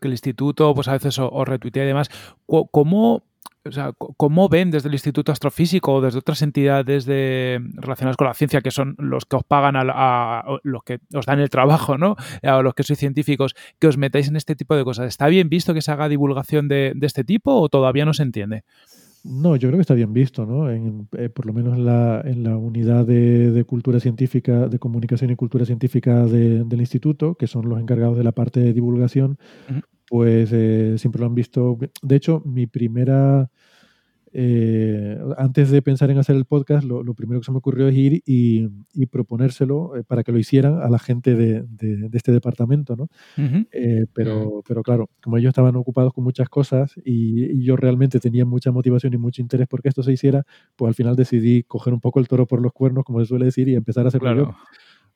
[0.00, 2.10] que el instituto pues a veces os, retuitea y demás,
[2.46, 3.24] ¿cómo,
[3.68, 8.26] o sea, ¿cómo ven desde el Instituto Astrofísico o desde otras entidades de, relacionadas con
[8.26, 11.98] la ciencia, que son los que os pagan a, los que os dan el trabajo,
[11.98, 12.16] ¿no?
[12.42, 15.06] A los que sois científicos, que os metáis en este tipo de cosas?
[15.06, 18.64] ¿Está bien visto que se haga divulgación de, este tipo o todavía no se entiende?
[19.24, 20.70] No, yo creo que está bien visto, ¿no?
[20.70, 25.36] Eh, por lo menos en la, en la unidad de, cultura científica, de comunicación y
[25.36, 29.38] cultura científica del instituto, que son los encargados de la parte de divulgación,
[30.08, 31.78] pues eh, siempre lo han visto.
[32.02, 33.50] De hecho, mi primera,
[34.32, 37.94] eh, antes de pensar en hacer el podcast, lo, primero que se me ocurrió es
[37.94, 38.68] ir y,
[39.06, 43.08] proponérselo eh, para que lo hicieran a la gente de, este departamento, ¿no?
[44.14, 48.72] pero, pero claro, como ellos estaban ocupados con muchas cosas y, yo realmente tenía mucha
[48.72, 50.44] motivación y mucho interés porque esto se hiciera,
[50.76, 53.44] pues al final decidí coger un poco el toro por los cuernos, como se suele
[53.44, 54.54] decir, y empezar a hacerlo yo.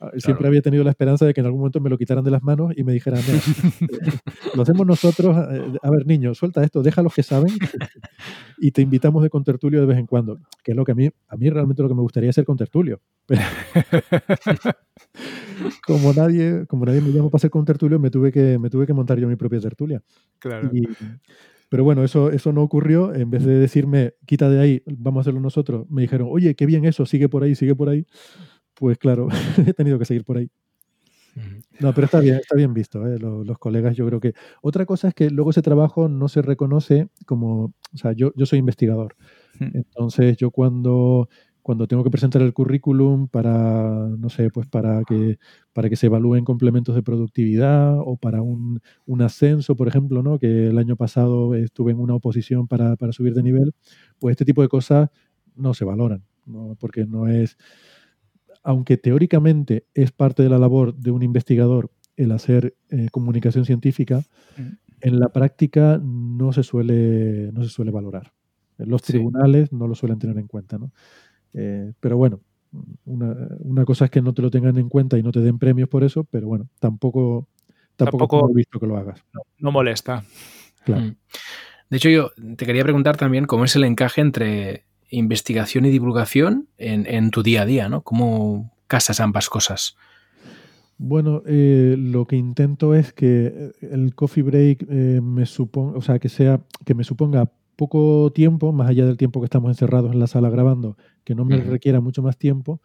[0.03, 2.33] Ah, siempre había tenido la esperanza de que en algún momento me lo quitaran de
[2.33, 3.21] las manos y me dijeran,
[4.57, 7.53] lo hacemos nosotros, eh, a ver niño, suelta esto, deja los que saben
[8.59, 11.09] y te invitamos de contertulio de vez en cuando, que es lo que a mí,
[11.29, 13.01] a mí realmente lo que me gustaría es ser contertulio.
[13.27, 13.43] Pero
[15.87, 18.95] como nadie, como nadie me llamó para ser contertulio, me tuve que, me tuve que
[18.95, 20.03] montar yo mi propia tertulia.
[20.41, 20.69] Claro.
[21.69, 23.15] pero bueno, eso, eso no ocurrió.
[23.15, 26.67] En vez de decirme, quita de ahí, vamos a hacerlo nosotros, me dijeron, oye, qué
[26.67, 28.05] bien eso, sigue por ahí, sigue por ahí
[28.75, 29.29] pues claro,
[29.67, 30.51] he tenido que seguir por ahí.
[31.81, 33.19] No, pero está bien, está bien visto, ¿eh?
[33.19, 34.35] los, colegas yo creo que...
[34.61, 37.75] Otra cosa es que luego ese trabajo no se reconoce como...
[37.93, 39.17] O sea, yo, yo soy investigador.
[39.59, 41.29] Entonces yo cuando,
[41.63, 45.39] cuando tengo que presentar el currículum para, no sé, pues para que,
[45.73, 50.39] para que se evalúen complementos de productividad o para un, un ascenso, por ejemplo, ¿no?
[50.39, 53.73] que el año pasado estuve en una oposición para, para subir de nivel,
[54.19, 55.09] pues este tipo de cosas
[55.55, 56.77] no se valoran, ¿no?
[56.79, 57.57] porque no es
[58.63, 64.23] aunque teóricamente es parte de la labor de un investigador el hacer eh, comunicación científica,
[64.57, 64.69] mm.
[65.01, 68.33] en la práctica no se suele, no se suele valorar.
[68.79, 70.79] Los tribunales no lo suelen tener en cuenta.
[70.79, 70.93] ¿no?
[71.55, 72.41] Eh, pero bueno,
[73.05, 75.89] una, cosa es que no te lo tengan en cuenta y no te den premios
[75.89, 77.49] por eso, pero bueno, tampoco,
[77.97, 79.23] tampoco, he visto que lo hagas.
[79.59, 80.25] No, molesta.
[80.85, 81.03] Claro.
[81.03, 81.17] Mm.
[81.91, 86.69] De hecho, yo te quería preguntar también cómo es el encaje entre investigación y divulgación
[86.79, 88.03] en, tu día a día, ¿no?
[88.03, 89.97] ¿Cómo casas ambas cosas?
[90.99, 96.19] Bueno, eh, lo que intento es que el coffee break eh, me suponga, o sea,
[96.19, 100.21] que sea, que me suponga poco tiempo, más allá del tiempo que estamos encerrados en
[100.21, 102.81] la sala grabando, que no me requiera mucho más tiempo,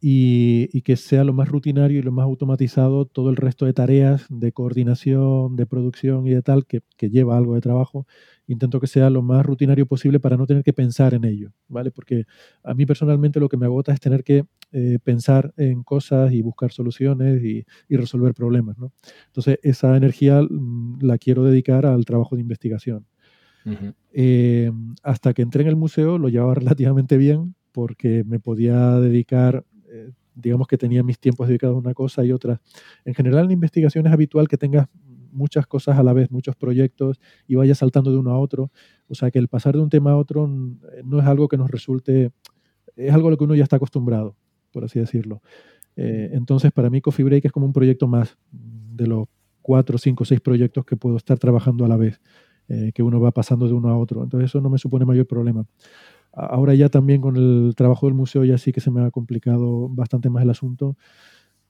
[0.00, 4.26] y, que sea lo más rutinario y lo más automatizado todo el resto de tareas
[4.30, 8.06] de coordinación, de producción y de tal, que, que lleva algo de trabajo,
[8.46, 11.90] intento que sea lo más rutinario posible para no tener que pensar en ello, ¿vale?
[11.90, 12.24] Porque
[12.64, 16.42] a mí personalmente lo que me agota es tener que eh, pensar en cosas y
[16.42, 18.92] buscar soluciones y, resolver problemas, ¿no?
[19.26, 23.06] Entonces, esa energía mm, la quiero dedicar al trabajo de investigación.
[24.12, 24.72] Eh,
[25.02, 26.54] hasta que entré en el museo lo llevaba
[26.86, 31.94] relativamente bien porque me podía dedicar eh, digamos que tenía mis tiempos dedicados a una
[31.94, 32.60] cosa y otra.
[33.04, 34.86] En general, en investigación es habitual que tengas
[35.32, 38.70] muchas cosas a la vez, muchos proyectos y vaya saltando de uno a otro.
[39.08, 41.56] O sea que el pasar de un tema a otro eh, no es algo que
[41.56, 42.30] nos resulte,
[42.96, 44.36] es algo a lo que uno ya está acostumbrado,
[44.72, 45.42] por así decirlo.
[45.96, 49.26] Eh, entonces, para mí Coffee Break es como un proyecto más de los
[49.60, 52.20] cuatro, cinco, seis proyectos que puedo estar trabajando a la vez,
[52.94, 54.22] que uno va pasando de uno a otro.
[54.22, 55.66] Entonces, eso no me supone mayor problema.
[56.32, 59.88] Ahora ya también con el trabajo del museo ya sí que se me ha complicado
[59.88, 60.96] bastante más el asunto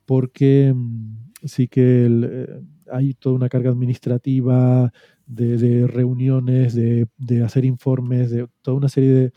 [0.04, 2.48] porque mm, sí que
[2.90, 4.92] hay toda una carga administrativa
[5.26, 7.06] de, reuniones, de,
[7.44, 9.32] hacer informes, de toda una serie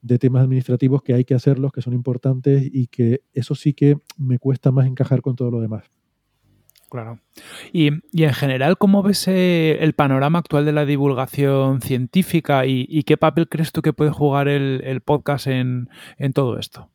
[0.00, 3.98] de, temas administrativos que hay que hacerlos, que son importantes y que eso sí que
[4.16, 5.90] me cuesta más encajar con todo lo demás.
[6.94, 7.18] Claro.
[7.72, 13.16] Y, en general, ¿cómo ves eh, el panorama actual de la divulgación científica y, qué
[13.16, 15.88] papel crees tú que puede jugar el, podcast en,
[16.34, 16.88] todo esto?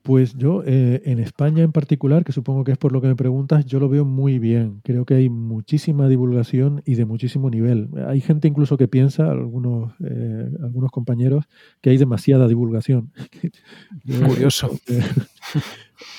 [0.00, 3.14] Pues yo, eh, en España en particular, que supongo que es por lo que me
[3.14, 4.80] preguntas, yo lo veo muy bien.
[4.84, 7.90] Creo que hay muchísima divulgación y de muchísimo nivel.
[8.08, 11.44] Hay gente incluso que piensa, algunos, eh, algunos compañeros,
[11.82, 13.12] que hay demasiada divulgación.
[14.26, 14.70] Curioso.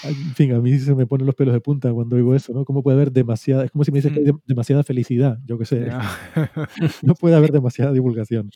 [0.04, 2.66] En fin, a mí se me ponen los pelos de punta cuando digo eso, ¿no?
[2.66, 4.42] ¿Cómo puede haber demasiada, es como si me dices que hay mm.
[4.46, 5.88] demasiada felicidad, yo qué sé.
[7.04, 8.52] no puede haber demasiada divulgación.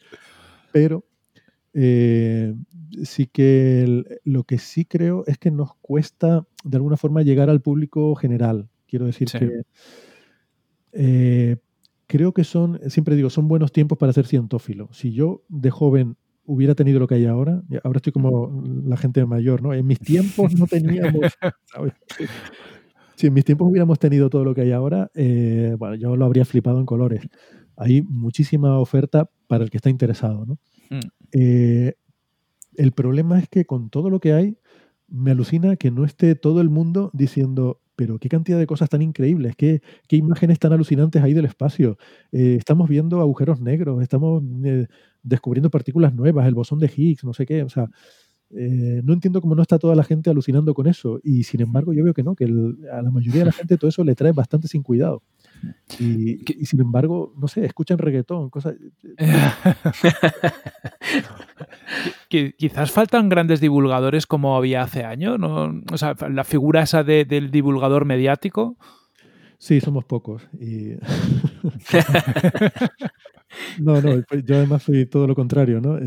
[0.71, 1.05] Pero
[1.73, 2.53] eh,
[3.03, 7.61] sí que lo que sí creo es que nos cuesta de alguna forma llegar al
[7.61, 8.69] público general.
[8.87, 9.61] Quiero decir que
[10.91, 11.57] eh,
[12.07, 14.89] creo que son, siempre digo, son buenos tiempos para ser cientófilo.
[14.91, 16.17] Si yo de joven
[16.51, 19.73] hubiera tenido lo que hay ahora, ahora estoy como la gente mayor, ¿no?
[19.73, 21.21] En mis tiempos no teníamos,
[23.15, 26.25] Si en mis tiempos hubiéramos tenido todo lo que hay ahora, eh, bueno, yo lo
[26.25, 27.27] habría flipado en colores.
[27.77, 30.57] Hay muchísima oferta para el que está interesado, ¿no?
[30.89, 30.99] Mm.
[31.33, 31.93] Eh,
[32.75, 34.57] el problema es que con todo lo que hay,
[35.07, 39.03] me alucina que no esté todo el mundo diciendo, pero qué cantidad de cosas tan
[39.03, 41.99] increíbles, qué, qué imágenes tan alucinantes hay del espacio.
[42.31, 44.41] Eh, estamos viendo agujeros negros, estamos
[45.21, 47.91] descubriendo partículas nuevas, el bosón de Higgs, no sé qué, o sea,
[48.49, 51.19] eh, no entiendo cómo no está toda la gente alucinando con eso.
[51.23, 53.89] Y sin embargo, yo veo que no, que a la mayoría de la gente todo
[53.89, 55.21] eso le trae bastante sin cuidado.
[55.99, 58.75] Y, sin embargo, no sé, escuchan reggaetón, cosas.
[62.29, 65.81] Quizás faltan grandes divulgadores como había hace años, ¿no?
[65.91, 68.77] O sea, la figura esa del divulgador mediático.
[69.57, 70.47] Sí, somos pocos.
[70.59, 70.93] Y...
[73.79, 75.97] No, no, pues, yo además soy todo lo contrario, ¿no?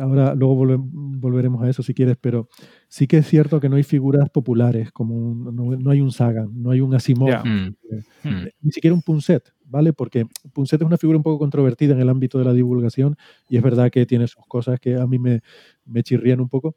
[0.00, 2.48] ahora luego volveremos a eso si quieres, pero
[2.88, 6.70] sí que es cierto que no hay figuras populares, como no, hay un Sagan, no
[6.70, 7.74] hay un Asimov, mm.
[7.90, 8.44] Eh, mm.
[8.62, 9.92] ni siquiera un Punset, ¿vale?
[9.92, 13.16] Porque Punset es una figura un poco controvertida en el ámbito de la divulgación
[13.48, 15.40] y es verdad que tiene sus cosas que a mí me,
[15.84, 16.76] me chirrían un poco,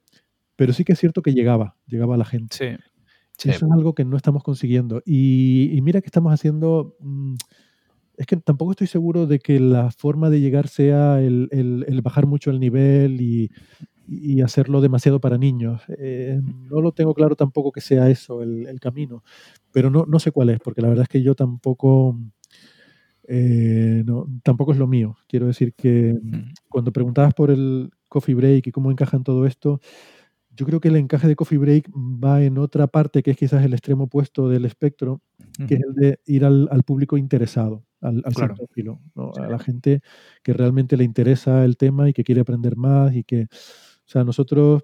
[0.55, 2.55] pero sí que es cierto que llegaba, llegaba a la gente.
[2.57, 2.83] Sí.
[3.45, 5.01] Eso es algo que no estamos consiguiendo.
[5.05, 6.95] Y, mira que estamos haciendo...
[6.99, 7.35] Mm,
[8.17, 12.49] es que tampoco estoy seguro de que la forma de llegar sea el, bajar mucho
[12.49, 13.51] el nivel y,
[14.41, 15.81] hacerlo demasiado para niños.
[15.99, 19.23] Eh, no lo tengo claro tampoco que sea eso el, camino,
[19.71, 22.17] pero no, no, sé cuál es, porque la verdad es que yo tampoco,
[23.27, 24.03] eh,
[24.43, 25.17] tampoco es lo mío.
[25.27, 26.15] Quiero decir que
[26.69, 29.81] cuando preguntabas por el coffee break y cómo encaja en todo esto,
[30.57, 33.63] yo creo que el encaje de Coffee Break va en otra parte que es quizás
[33.63, 35.21] el extremo opuesto del espectro,
[35.67, 38.33] que es el de ir al, público interesado, al, al
[39.37, 40.01] a la gente
[40.43, 44.23] que realmente le interesa el tema y que quiere aprender más y que, o sea,
[44.23, 44.83] nosotros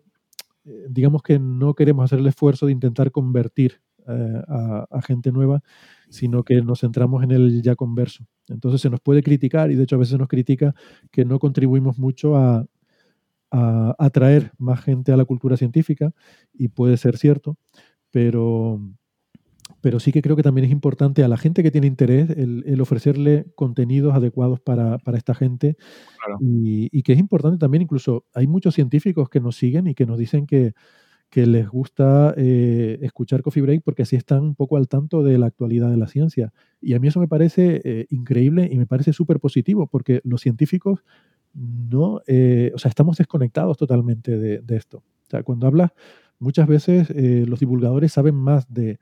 [0.65, 5.31] eh, digamos que no queremos hacer el esfuerzo de intentar convertir eh, a, a, gente
[5.31, 5.61] nueva,
[6.09, 8.25] sino que nos centramos en el ya converso.
[8.47, 10.75] Entonces se nos puede criticar y de hecho a veces nos critica
[11.11, 12.65] que no contribuimos mucho a,
[13.53, 16.11] a atraer más gente a la cultura científica
[16.53, 17.55] y puede ser cierto,
[18.09, 18.81] pero,
[19.83, 22.79] pero sí que creo que también es importante a la gente que tiene interés el,
[22.79, 25.75] ofrecerle contenidos adecuados para, esta gente
[26.39, 30.17] y, que es importante también incluso hay muchos científicos que nos siguen y que nos
[30.17, 30.73] dicen que,
[31.35, 35.47] les gusta eh, escuchar Coffee Break porque así están un poco al tanto de la
[35.47, 36.53] actualidad de la ciencia.
[36.79, 40.41] Y a mí eso me parece eh, increíble y me parece súper positivo porque los
[40.41, 41.03] científicos
[41.55, 44.99] no, eh, o sea, estamos desconectados totalmente de, esto.
[44.99, 45.91] O sea, cuando hablas,
[46.37, 48.99] muchas veces eh, los divulgadores saben más de,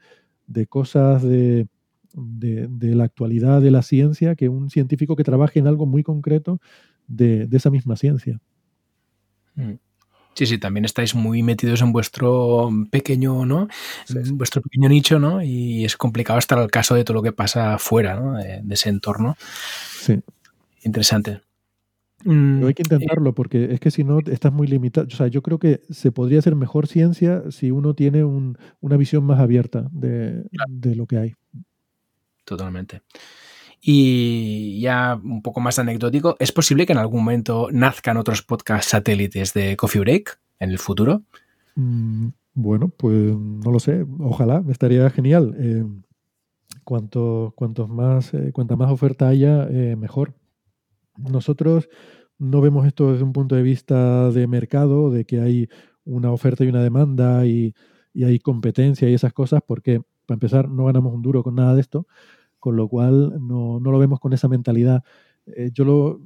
[0.67, 1.67] cosas de,
[2.13, 6.59] la actualidad de la ciencia que un científico que trabaje en algo muy concreto
[7.07, 8.39] de, esa misma ciencia.
[9.55, 9.73] Mm.
[10.33, 13.67] Sí, sí, también estáis muy metidos en vuestro pequeño, ¿no?
[14.33, 15.43] Vuestro pequeño nicho, ¿no?
[15.43, 18.37] Y es complicado estar al caso de todo lo que pasa fuera, ¿no?
[18.37, 19.35] De, de ese entorno.
[19.99, 20.21] Sí.
[20.83, 21.41] Interesante.
[22.23, 25.07] Mm, hay que intentarlo porque es que si no estás muy limitado.
[25.07, 29.23] O sea, yo creo que se podría hacer mejor ciencia si uno tiene una visión
[29.23, 30.43] más abierta de,
[30.95, 31.35] lo que hay.
[32.45, 33.01] Totalmente.
[33.81, 38.89] Y ya un poco más anecdótico, ¿es posible que en algún momento nazcan otros podcast
[38.89, 41.23] satélites de Coffee Break en el futuro?
[41.75, 44.05] Mm, bueno, pues no lo sé.
[44.19, 45.55] Ojalá, estaría genial.
[45.57, 45.83] Eh,
[46.83, 50.33] cuanto, cuantos más, eh, cuanta más oferta haya, eh, mejor.
[51.29, 51.89] Nosotros
[52.37, 55.69] no vemos esto desde un punto de vista de mercado, de que hay
[56.03, 57.73] una oferta y una demanda y,
[58.15, 61.81] hay competencia y esas cosas, porque para empezar no ganamos un duro con nada de
[61.81, 62.07] esto,
[62.59, 65.03] con lo cual no, lo vemos con esa mentalidad.
[65.45, 66.19] Eh, yo lo,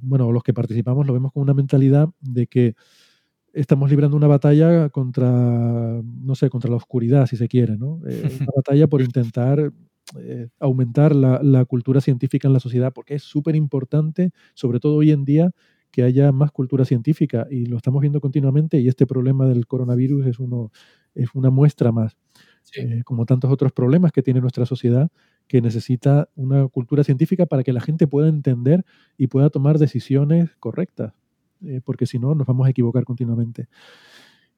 [0.00, 2.74] bueno, los que participamos lo vemos con una mentalidad de que
[3.52, 5.30] estamos librando una batalla contra,
[6.02, 8.00] no sé, contra la oscuridad, si se quiere, ¿no?
[8.08, 9.72] Eh, una batalla por intentar
[10.20, 14.96] eh, aumentar la, la, cultura científica en la sociedad, porque es súper importante, sobre todo
[14.96, 15.50] hoy en día,
[15.94, 20.26] que haya más cultura científica y lo estamos viendo continuamente y este problema del coronavirus
[20.26, 20.72] es, uno,
[21.14, 22.16] es una muestra más,
[22.76, 25.08] eh, como tantos otros problemas que tiene nuestra sociedad,
[25.46, 28.84] que necesita una cultura científica para que la gente pueda entender
[29.16, 31.12] y pueda tomar decisiones correctas,
[31.64, 33.68] eh, porque si no nos vamos a equivocar continuamente.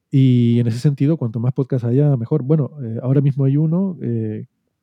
[0.09, 2.41] Y en ese sentido, cuanto más podcasts haya, mejor.
[2.41, 3.95] Bueno, eh, ahora mismo hay uno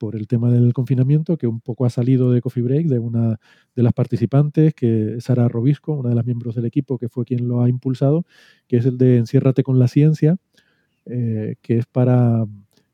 [0.04, 3.40] por el tema del confinamiento, que un poco ha salido de Coffee Break, de una
[3.74, 7.48] de las participantes, que Sara Robisco, una de las miembros del equipo, que fue quien
[7.48, 8.26] lo ha impulsado,
[8.68, 10.36] que es el de Enciérrate con la ciencia,
[11.06, 12.44] eh, que es para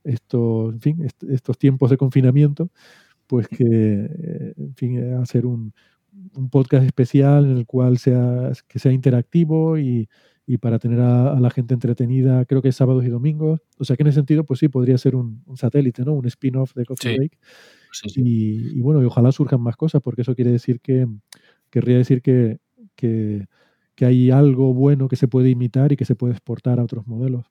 [0.05, 2.71] estos, en fin, estos tiempos de confinamiento,
[3.27, 5.73] pues que, eh, en fin, hacer un,
[6.37, 10.09] un podcast especial en el cual sea, que sea interactivo y,
[10.53, 13.61] y para tener a, la gente entretenida, creo que es sábados y domingos.
[13.79, 16.13] O sea que en ese sentido, pues sí, podría ser un, satélite, ¿no?
[16.15, 17.39] Un spin-off de Coffee Break.
[18.17, 21.07] Y, bueno, y ojalá surjan más cosas, porque eso quiere decir que,
[21.71, 22.59] querría decir que,
[22.97, 23.47] que,
[23.95, 27.07] que hay algo bueno que se puede imitar y que se puede exportar a otros
[27.07, 27.47] modelos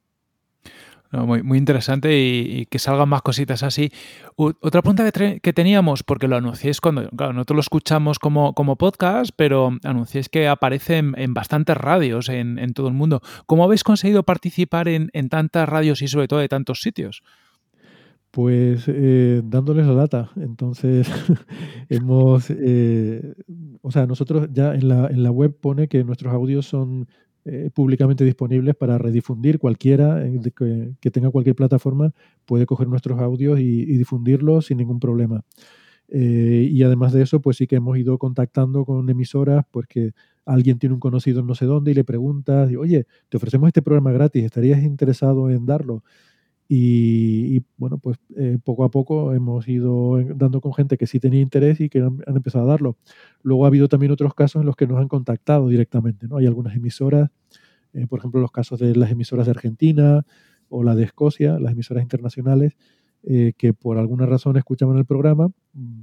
[1.12, 3.92] muy, muy, interesante y, que salgan más cositas así.
[4.36, 9.32] otra pregunta que, teníamos, porque lo anunciéis cuando, claro, nosotros lo escuchamos como, como podcast,
[9.36, 13.22] pero anunciéis que aparece en, bastantes radios en, todo el mundo.
[13.46, 17.24] ¿Cómo habéis conseguido participar en, en, tantas radios y sobre todo de tantos sitios?
[18.32, 20.30] Pues eh, dándoles la data.
[20.36, 21.10] Entonces,
[21.90, 23.34] hemos, eh,
[23.82, 27.08] o sea, nosotros ya en la, en la web pone que nuestros audios son
[27.46, 29.60] eh, públicamente disponibles para redifundir.
[29.60, 32.12] Cualquiera eh, que, tenga cualquier plataforma
[32.46, 35.44] puede coger nuestros audios y, difundirlos sin ningún problema.
[36.10, 40.12] Eh, y además de eso, pues sí que hemos ido contactando con emisoras, pues que
[40.46, 43.82] alguien tiene un conocido en no sé dónde y le preguntas, oye, te ofrecemos este
[43.82, 46.04] programa gratis, ¿estarías interesado en darlo?
[46.72, 51.42] Y, bueno, pues eh, poco a poco hemos ido dando con gente que sí tenía
[51.42, 52.96] interés y que han, empezado a darlo.
[53.42, 56.28] Luego ha habido también otros casos en los que nos han contactado directamente.
[56.28, 56.38] ¿no?
[56.38, 57.32] Hay algunas emisoras,
[57.94, 60.24] eh, por ejemplo, los casos de las emisoras de Argentina
[60.70, 62.78] o la de Escocia, las emisoras internacionales,
[63.24, 66.02] eh, que por alguna razón escuchaban el programa, mm,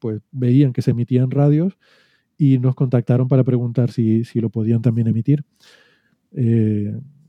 [0.00, 1.78] pues veían que se emitían radios
[2.36, 5.44] y nos contactaron para preguntar si lo podían también emitir.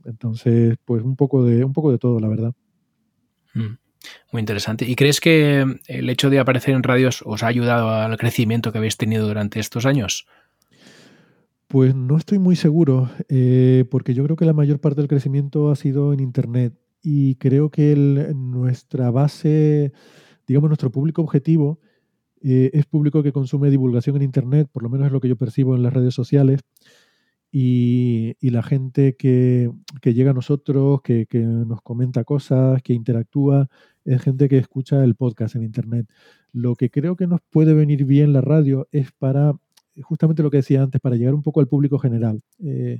[0.06, 2.54] entonces, pues un poco de, un poco de todo, la verdad.
[3.60, 3.78] Mm,
[4.32, 4.86] muy interesante.
[4.88, 8.78] ¿Y crees que el hecho de aparecer en radios os ha ayudado al crecimiento que
[8.78, 10.26] habéis tenido durante estos años?
[11.68, 15.70] Pues no estoy muy seguro, eh, porque yo creo que la mayor parte del crecimiento
[15.70, 17.95] ha sido en Internet y creo que
[18.36, 19.93] nuestra base,
[20.47, 21.80] digamos, nuestro público objetivo
[22.41, 25.36] eh, es público que consume divulgación en Internet, por lo menos es lo que yo
[25.36, 26.62] percibo en las redes sociales
[27.52, 29.72] y, la gente que,
[30.04, 33.70] llega a nosotros, que, nos comenta cosas, que interactúa,
[34.06, 36.08] es gente que escucha el podcast en Internet.
[36.52, 39.54] Lo que creo que nos puede venir bien la radio es para,
[40.02, 42.41] justamente lo que decía antes, para llegar un poco al público general.
[42.60, 43.00] Eh,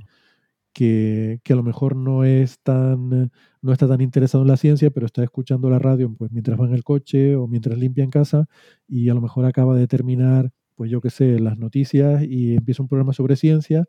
[0.72, 3.30] que, a lo mejor no es tan
[3.62, 6.66] no está tan interesado en la ciencia, pero está escuchando la radio pues mientras va
[6.66, 8.46] en el coche o mientras limpia en casa
[8.88, 12.82] y a lo mejor acaba de terminar, pues yo qué sé, las noticias y empieza
[12.82, 13.86] un programa sobre ciencia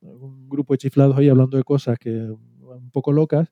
[0.00, 3.50] un grupo de chiflados ahí hablando de cosas que un poco locas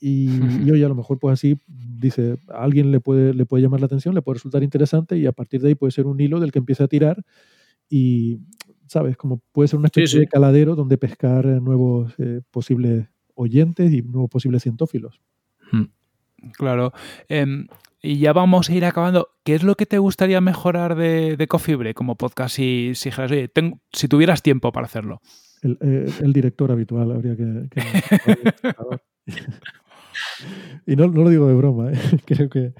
[0.00, 0.28] y,
[0.68, 3.80] y, oye, a lo mejor pues así dice, a alguien le puede, le puede llamar
[3.80, 6.40] la atención, le puede resultar interesante y a partir de ahí puede ser un hilo
[6.40, 7.24] del que empieza a tirar
[7.88, 8.38] y,
[8.86, 9.16] ¿sabes?
[9.16, 14.30] Como puede ser una especie de caladero donde pescar nuevos eh, posibles oyentes y nuevos
[14.30, 15.20] posibles cientófilos.
[16.52, 16.92] Claro.
[17.28, 17.66] Em,
[18.00, 19.30] y ya vamos a ir acabando.
[19.44, 23.10] ¿Qué es lo que te gustaría mejorar de, de Cofibre como podcast si, si,
[23.92, 25.20] si tuvieras tiempo para hacerlo?
[25.62, 27.42] Eh, el, director habitual habría que...
[30.86, 31.96] y no, no, lo digo de broma, ¿eh?
[32.26, 32.72] creo que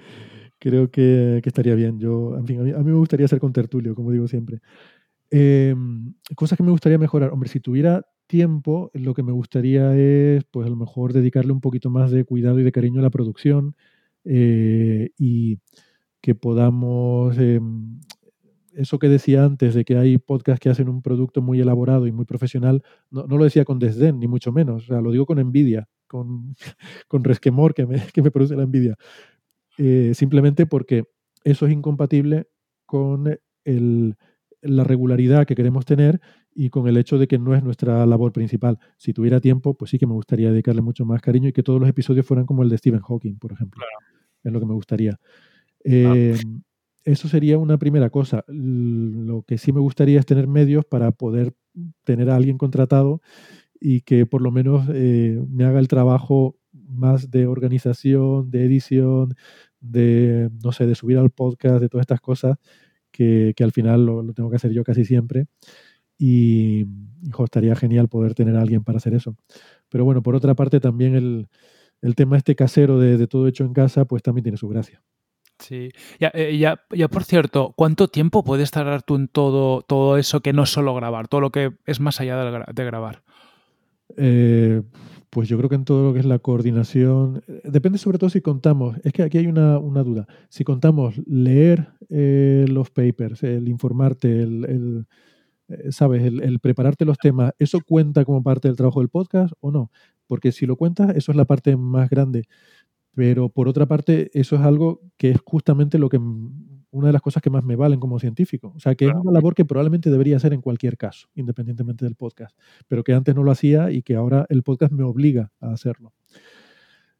[0.58, 1.98] creo que, que, estaría bien.
[1.98, 4.60] Yo, en fin, a mí, a mí, me gustaría ser con tertulio, como digo siempre.
[5.30, 7.32] Em, cosas que me gustaría mejorar.
[7.32, 11.60] Hombre, si tuviera tiempo, lo que me gustaría es, pues a lo mejor dedicarle un
[11.60, 13.76] poquito más de cuidado y de cariño a la producción
[14.24, 15.60] eh, y
[16.20, 18.00] que podamos em,
[18.78, 22.12] eso que decía antes de que hay podcasts que hacen un producto muy elaborado y
[22.12, 24.84] muy profesional, no, lo decía con desdén, ni mucho menos.
[24.84, 26.54] O sea, lo digo con envidia, con,
[27.08, 28.96] con resquemor que me, que me produce la envidia.
[29.78, 31.04] Eh, simplemente porque
[31.42, 32.46] eso es incompatible
[32.86, 34.16] con el,
[34.62, 36.20] la regularidad que queremos tener
[36.54, 38.78] y con el hecho de que no es nuestra labor principal.
[38.96, 41.80] Si tuviera tiempo, pues sí que me gustaría dedicarle mucho más cariño y que todos
[41.80, 43.84] los episodios fueran como el de Stephen Hawking, por ejemplo.
[44.44, 45.18] Es lo que me gustaría.
[45.84, 46.36] Eh,
[47.12, 48.44] eso sería una primera cosa.
[48.48, 51.54] Lo que sí me gustaría es tener medios para poder
[52.04, 53.22] tener a alguien contratado
[53.80, 59.34] y que por lo menos eh, me haga el trabajo más de organización, de edición,
[59.80, 62.58] de, no sé, de subir al podcast, de todas estas cosas,
[63.10, 65.46] que, al final lo, tengo que hacer yo casi siempre.
[66.18, 66.86] Y,
[67.22, 69.36] hijo, estaría genial poder tener a alguien para hacer eso.
[69.88, 74.04] Pero bueno, por otra parte, también el, tema este casero de, todo hecho en casa,
[74.04, 75.02] pues también tiene su gracia.
[75.58, 75.90] Sí,
[76.20, 80.40] ya, eh, ya, ya, por cierto, ¿cuánto tiempo puedes tardar tú en todo, todo eso
[80.40, 83.22] que no solo grabar, todo lo que es más allá de, grabar?
[84.16, 84.82] Eh,
[85.30, 88.30] pues yo creo que en todo lo que es la coordinación, eh, depende sobre todo
[88.30, 93.68] si contamos, es que aquí hay una, duda, si contamos leer eh, los papers, el
[93.68, 95.06] informarte, el,
[95.90, 96.22] ¿sabes?
[96.22, 99.90] El, prepararte los temas, ¿eso cuenta como parte del trabajo del podcast o no?
[100.26, 102.44] Porque si lo cuentas, eso es la parte más grande.
[103.18, 107.20] Pero por otra parte, eso es algo que es justamente lo que una de las
[107.20, 108.72] cosas que más me valen como científico.
[108.76, 112.14] O sea, que es una labor que probablemente debería hacer en cualquier caso, independientemente del
[112.14, 115.72] podcast, pero que antes no lo hacía y que ahora el podcast me obliga a
[115.72, 116.12] hacerlo.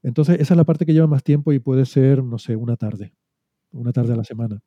[0.04, 2.76] Entonces, esa es la parte que lleva más tiempo y puede ser, no sé, una
[2.76, 3.12] tarde,
[3.72, 4.60] una tarde a la semana.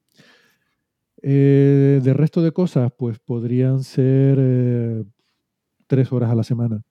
[1.22, 5.06] Eh, de resto de cosas, pues podrían ser eh,
[5.88, 6.84] tres horas a la semana.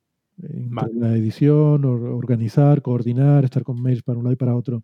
[0.94, 4.82] La edición, organizar, coordinar, estar con mails para un lado y para otro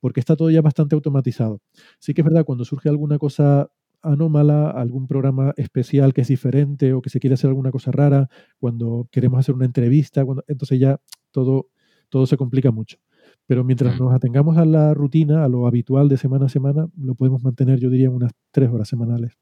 [0.00, 1.60] porque está todo ya bastante automatizado.
[1.98, 3.70] Sí que es verdad, cuando surge alguna cosa
[4.02, 8.28] anómala, algún programa especial que es diferente o que se quiere hacer alguna cosa rara,
[8.58, 10.98] cuando queremos hacer una entrevista, cuando, entonces ya
[11.30, 11.68] todo,
[12.08, 12.98] todo se complica mucho.
[13.46, 14.02] Pero mientras mm.
[14.02, 17.78] nos atengamos a la rutina, a lo habitual de semana a semana, lo podemos mantener,
[17.78, 19.36] yo diría, unas tres horas semanales.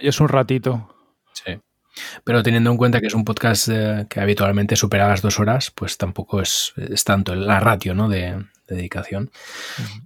[0.00, 0.88] Y es un ratito.
[1.32, 1.52] Sí.
[2.24, 5.70] Pero teniendo en cuenta que es un podcast eh, que habitualmente supera las dos horas,
[5.74, 8.08] pues tampoco es, es tanto la ratio ¿no?
[8.08, 9.30] de, dedicación.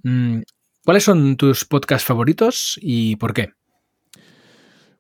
[0.03, 0.41] Mm,
[0.85, 3.53] ¿Cuáles son tus podcasts favoritos y por qué?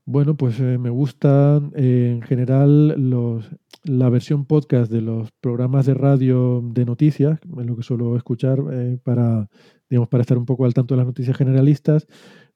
[0.07, 3.47] Bueno, pues eh, me gustan eh, en general los,
[3.85, 8.59] la versión podcast de los programas de radio de noticias, es lo que suelo escuchar
[8.73, 9.49] eh, para,
[9.91, 12.07] digamos, para estar un poco al tanto de las noticias generalistas.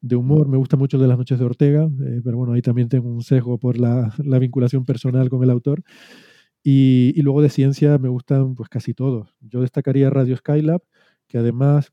[0.01, 1.89] De humor me gusta mucho de las noches de Ortega,
[2.25, 5.83] pero bueno, ahí también tengo un sesgo por la, la vinculación personal con el autor.
[6.63, 9.35] Y, y, luego de ciencia me gustan pues casi todos.
[9.41, 10.83] Yo destacaría Radio Skylab,
[11.29, 11.93] que además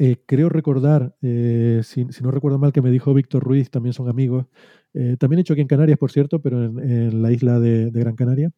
[0.00, 4.08] eh, creo recordar, eh, si, no recuerdo mal, que me dijo Víctor Ruiz, también son
[4.08, 4.46] amigos,
[4.94, 8.52] eh, también hecho aquí en Canarias, por cierto, pero en, la isla de, Gran Canaria.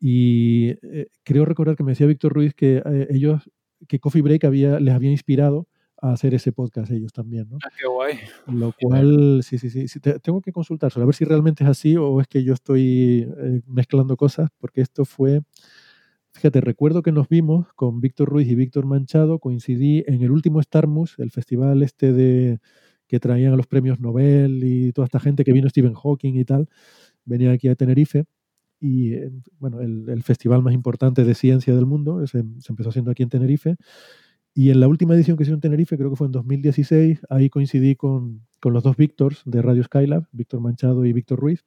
[0.00, 0.74] Y
[1.22, 3.48] creo recordar que me decía Víctor Ruiz que ellos,
[3.86, 5.68] que Coffee Break había, les había inspirado
[6.02, 7.58] a hacer ese podcast ellos también, ¿no?
[7.64, 8.18] Ah, qué guay.
[8.48, 12.20] Lo cual, sí, sí, sí, tengo que consultárselo, a ver si realmente es así o
[12.20, 13.26] es que yo estoy
[13.68, 15.42] mezclando cosas, porque esto fue
[16.36, 20.62] Fíjate, recuerdo que nos vimos con Víctor Ruiz y Víctor Manchado, coincidí en el último
[20.62, 22.58] Starmus, el festival este de
[23.08, 26.44] que traían a los premios Nobel y toda esta gente que vino Stephen Hawking y
[26.44, 26.68] tal,
[27.24, 28.26] venía aquí a Tenerife
[28.78, 33.10] y eh, bueno, el, festival más importante de ciencia del mundo, se, se, empezó haciendo
[33.10, 33.76] aquí en Tenerife.
[34.52, 37.48] Y en la última edición que hizo en Tenerife, creo que fue en 2016, ahí
[37.48, 41.64] coincidí con, con los dos Víctors de Radio Skylab, Víctor Manchado y Víctor Ruiz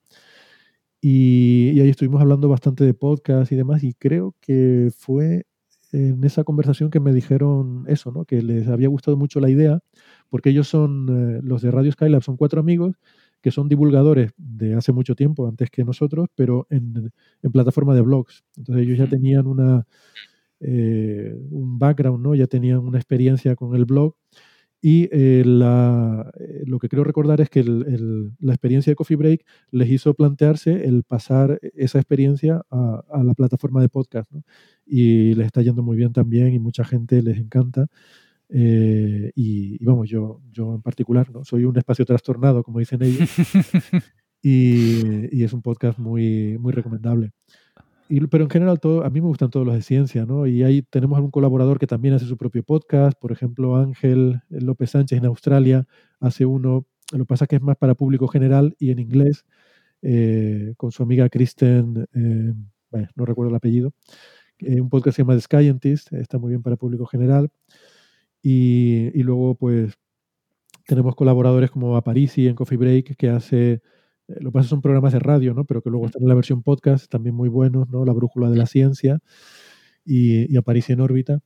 [1.01, 5.45] y, ahí estuvimos hablando bastante de podcast y demás, y creo que fue
[5.91, 8.25] en esa conversación que me dijeron eso, ¿no?
[8.25, 9.79] que les había gustado mucho la idea,
[10.29, 12.95] porque ellos son, eh, los de Radio Skylab, son cuatro amigos
[13.41, 17.11] que son divulgadores de hace mucho tiempo, antes que nosotros, pero en,
[17.41, 18.43] en plataforma de blogs.
[18.57, 19.87] Entonces ellos ya tenían una,
[20.59, 22.35] eh, un background, ¿no?
[22.35, 24.15] ya tenían una experiencia con el blog
[24.81, 29.45] y eh, la, eh, lo que creo recordar es que la experiencia de Coffee Break
[29.71, 34.31] les hizo plantearse el pasar esa experiencia a, la plataforma de podcast.
[34.85, 37.87] Y les está yendo muy bien también y mucha gente les encanta.
[38.49, 41.43] Eh, y, vamos, yo, yo en particular, ¿no?
[41.43, 43.29] soy un espacio trastornado, como dicen ellos.
[44.41, 47.31] y, y, es un podcast muy, muy recomendable
[48.29, 50.47] pero en general, todo, a mí me gustan todos los de ciencia, ¿no?
[50.47, 54.91] Y ahí tenemos algún colaborador que también hace su propio podcast, por ejemplo, Ángel López
[54.91, 55.87] Sánchez en Australia
[56.19, 59.45] hace uno, lo que pasa es que es más para público general y en inglés,
[60.01, 62.53] eh, con su amiga Kristen, eh,
[62.91, 63.93] bueno, no recuerdo el apellido,
[64.59, 67.49] eh, un podcast que se llama The Scientist, está muy bien para público general.
[68.41, 69.93] Y, y luego, pues,
[70.87, 73.81] tenemos colaboradores como Aparici en Coffee Break, que hace eh,
[74.39, 75.65] lo que pasa son programas de radio, ¿no?
[75.65, 78.05] Pero que luego están en la versión podcast, también muy buenos, ¿no?
[78.05, 79.19] La Brújula de la Ciencia
[80.05, 80.57] y, y
[80.87, 81.39] en órbita.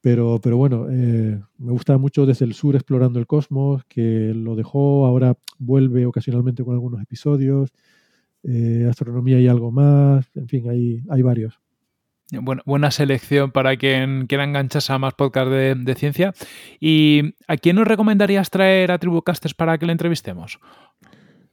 [0.00, 4.54] Pero, pero bueno, eh, me gusta mucho desde el sur explorando el cosmos, que lo
[4.54, 7.72] dejó, ahora vuelve ocasionalmente con algunos episodios.
[8.44, 11.58] Eh, astronomía y algo más, en fin, hay, hay varios.
[12.30, 16.32] Bueno, buena selección para quien quiera engancharse a más podcast de, de, ciencia.
[16.78, 20.60] ¿Y a quién nos recomendarías traer a Tribucasters para que le entrevistemos?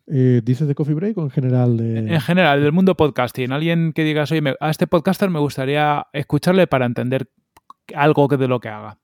[0.07, 1.77] Eh, ¿Dices de Coffee Break o en general?
[1.77, 1.99] De...
[1.99, 3.51] En general, del mundo podcasting.
[3.51, 7.29] Alguien que digas, oye, a este podcaster me gustaría escucharle para entender
[7.95, 8.97] algo de lo que haga.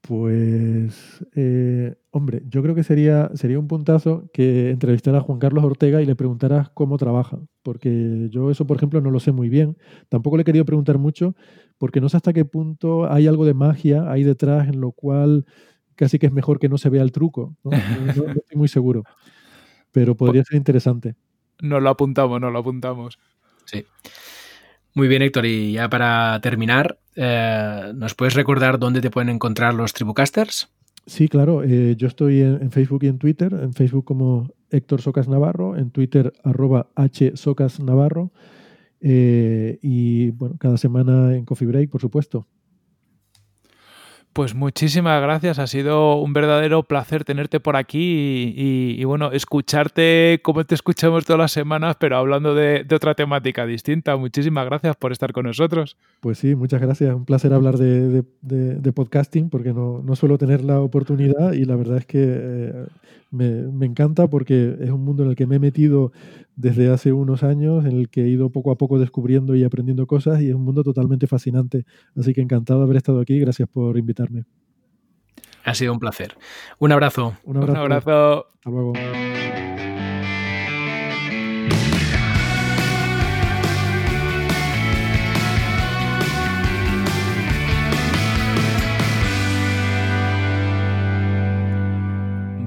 [0.00, 5.64] Pues, eh, hombre, yo creo que sería, sería un puntazo que entrevistara a Juan Carlos
[5.64, 9.48] Ortega y le preguntaras cómo trabaja, porque yo eso, por ejemplo, no lo sé muy
[9.48, 9.76] bien.
[10.08, 11.34] Tampoco le he querido preguntar mucho,
[11.76, 15.44] porque no sé hasta qué punto hay algo de magia ahí detrás en lo cual
[15.94, 17.56] casi que es mejor que no se vea el truco.
[17.62, 17.70] No,
[18.42, 19.04] estoy muy seguro,
[19.98, 21.16] pero podría ser interesante.
[21.60, 23.18] Nos lo apuntamos, nos lo apuntamos.
[23.64, 23.84] Sí.
[24.94, 25.44] Muy bien, Héctor.
[25.46, 30.68] Y ya para terminar, eh, ¿nos puedes recordar dónde te pueden encontrar los Tribucasters?
[31.06, 31.64] Sí, claro.
[31.64, 33.52] Eh, yo estoy en, Facebook y en Twitter.
[33.52, 38.30] En Facebook como Héctor Socas Navarro, en Twitter arroba H Socas Navarro.
[39.00, 42.46] Eh, y bueno, cada semana en Coffee Break, por supuesto.
[44.38, 50.62] Pues muchísimas gracias, ha sido un verdadero placer tenerte por aquí y, bueno, escucharte como
[50.64, 54.16] te escuchamos todas las semanas, pero hablando de, otra temática distinta.
[54.16, 55.96] Muchísimas gracias por estar con nosotros.
[56.20, 57.16] Pues sí, muchas gracias.
[57.16, 62.06] Un placer hablar de, podcasting porque no, suelo tener la oportunidad y la verdad es
[62.06, 62.86] que eh,
[63.32, 66.12] me, encanta porque es un mundo en el que me he metido
[66.58, 70.06] desde hace unos años, en el que he ido poco a poco descubriendo y aprendiendo
[70.08, 71.84] cosas y es un mundo totalmente fascinante.
[72.16, 73.38] Así que encantado de haber estado aquí.
[73.38, 74.44] Gracias por invitarme.
[75.64, 76.36] Ha sido un placer.
[76.80, 77.36] Un abrazo.
[77.44, 77.72] Un abrazo.
[77.72, 78.46] Un abrazo.
[78.54, 78.92] Hasta luego.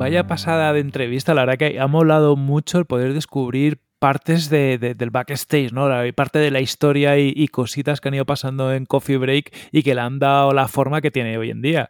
[0.02, 5.10] Vaya pasada de entrevista, la verdad que ha molado mucho el poder descubrir partes del
[5.11, 5.90] backstage, ¿no?
[6.15, 9.94] parte de la historia y, cositas que han ido pasando en Coffee Break y que
[9.94, 11.90] le han dado la forma que tiene hoy en día.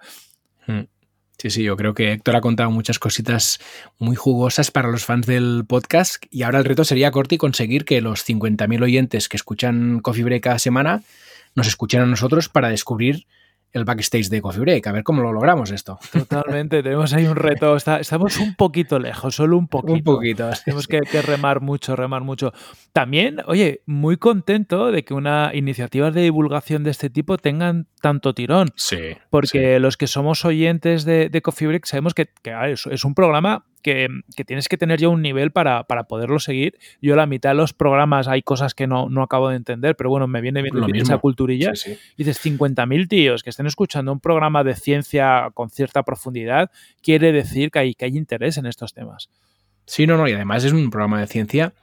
[0.67, 0.87] Hmm.
[1.37, 3.61] Sí, sí, yo creo que Héctor ha contado muchas cositas
[3.97, 8.01] muy jugosas para los fans del podcast y ahora el reto sería, Corti, conseguir que
[8.01, 11.01] los 50.000 oyentes que escuchan Coffee Break cada semana
[11.55, 13.25] nos escuchen a nosotros para descubrir
[13.71, 14.87] el backstage de Coffee Break.
[14.87, 15.99] A ver cómo lo logramos esto.
[16.11, 17.75] Totalmente, tenemos ahí un reto.
[17.75, 19.93] estamos un poquito lejos, solo un poquito.
[19.93, 20.49] Un poquito.
[20.65, 22.53] Tenemos que, remar mucho, remar mucho.
[22.93, 28.33] También, oye, muy contento de que una iniciativa de divulgación de este tipo tengan tanto
[28.33, 28.69] tirón.
[28.75, 29.17] Sí.
[29.29, 32.29] Porque los que somos oyentes de, Coffee Break sabemos que,
[32.91, 34.07] es un programa que,
[34.45, 36.77] tienes que tener ya un nivel para, poderlo seguir.
[37.01, 40.27] Yo la mitad de los programas hay cosas que no, acabo de entender, pero bueno,
[40.27, 41.73] me viene bien esa culturilla.
[42.17, 46.71] Y dices, 50.000 tíos que estén escuchando un programa de ciencia con cierta profundidad,
[47.01, 49.29] quiere decir que hay, que hay interés en estos temas.
[49.85, 51.73] Sí, no, no, y además es un programa de ciencia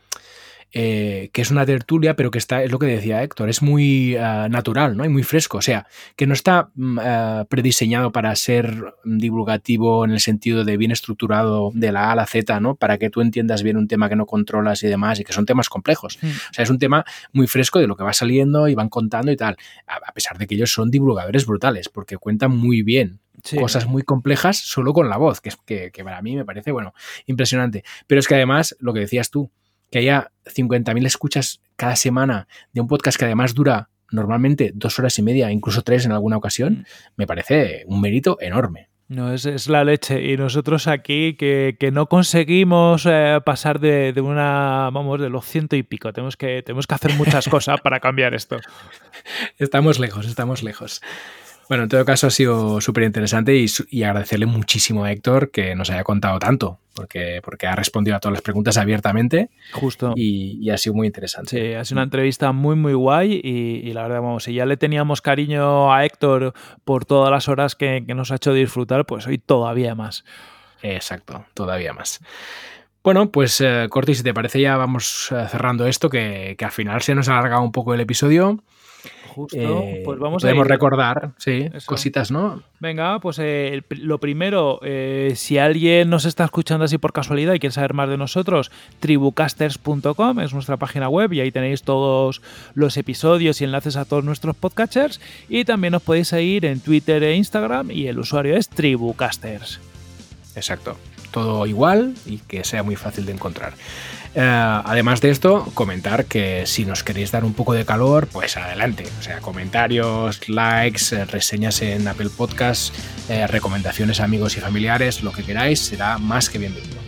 [0.71, 4.15] eh, que es una tertulia, pero que está, es lo que decía Héctor, es muy
[4.17, 5.05] eh, natural, ¿no?
[5.05, 5.59] Y muy fresco.
[5.59, 10.77] O sea, que no está mm, eh, prediseñado para ser divulgativo en el sentido de
[10.77, 12.75] bien estructurado de la A a la Z, ¿no?
[12.75, 15.47] Para que tú entiendas bien un tema que no controlas y demás, y que son
[15.47, 16.19] temas complejos.
[16.21, 16.27] Mm.
[16.27, 19.33] O sea, es un tema muy fresco de lo que va saliendo y van contando
[19.33, 19.57] y tal.
[19.87, 23.21] A, pesar de que ellos son divulgadores brutales, porque cuentan muy bien
[23.59, 26.93] cosas muy complejas solo con la voz, que, que, que, para mí me parece, bueno,
[27.27, 27.85] impresionante.
[28.07, 29.51] Pero es que además, lo que decías tú,
[29.91, 35.19] que haya 50.000 escuchas cada semana de un podcast que además dura normalmente dos horas
[35.19, 36.85] y media, incluso tres en alguna ocasión, mm.
[37.17, 38.89] me parece un mérito enorme.
[39.09, 40.23] No, es, la leche.
[40.23, 45.83] Y nosotros aquí que, no conseguimos eh, pasar de, una, vamos, de los ciento y
[45.83, 46.13] pico.
[46.13, 48.59] Tenemos que, tenemos que hacer muchas cosas para cambiar esto.
[49.59, 51.01] Estamos lejos, estamos lejos.
[51.69, 55.91] Bueno, en todo caso ha sido súper interesante y, agradecerle muchísimo a Héctor que nos
[55.91, 59.51] haya contado tanto, porque, porque ha respondido a todas las preguntas abiertamente.
[59.73, 60.15] Justo.
[60.17, 61.51] Y, ha sido muy interesante.
[61.51, 64.79] Sí, ha sido una entrevista muy, muy guay y, la verdad, vamos, si ya le
[64.79, 66.55] teníamos cariño a Héctor
[66.85, 70.25] por todas las horas que, nos ha hecho disfrutar, pues hoy todavía más.
[70.81, 72.21] Exacto, todavía más.
[73.05, 76.73] Bueno, pues eh, Corti, si te parece ya vamos eh, cerrando esto, que, que al
[76.73, 78.63] final se nos ha alargado un poco el episodio.
[79.53, 82.63] Eh, pues vamos podemos recordar, sí, cositas, ¿no?
[82.81, 87.61] Venga, pues eh, lo primero, eh, si alguien nos está escuchando así por casualidad y
[87.61, 88.71] quiere saber más de nosotros,
[89.01, 92.43] tribucasters.com es nuestra página web y ahí tenéis todos
[92.75, 97.23] los episodios y enlaces a todos nuestros podcatchers y también os podéis seguir en Twitter
[97.23, 99.81] e Instagram y el usuario es tribucasters.
[100.57, 100.97] Exacto,
[101.31, 103.75] todo igual y que sea muy fácil de encontrar.
[104.35, 108.57] Eh, además de esto, comentar que si nos queréis dar un poco de calor, pues
[108.57, 109.05] adelante.
[109.19, 112.93] O sea, comentarios, likes, eh, reseñas en Apple Podcasts,
[113.29, 116.99] eh, recomendaciones a amigos y familiares, lo que queráis, será más que bienvenido.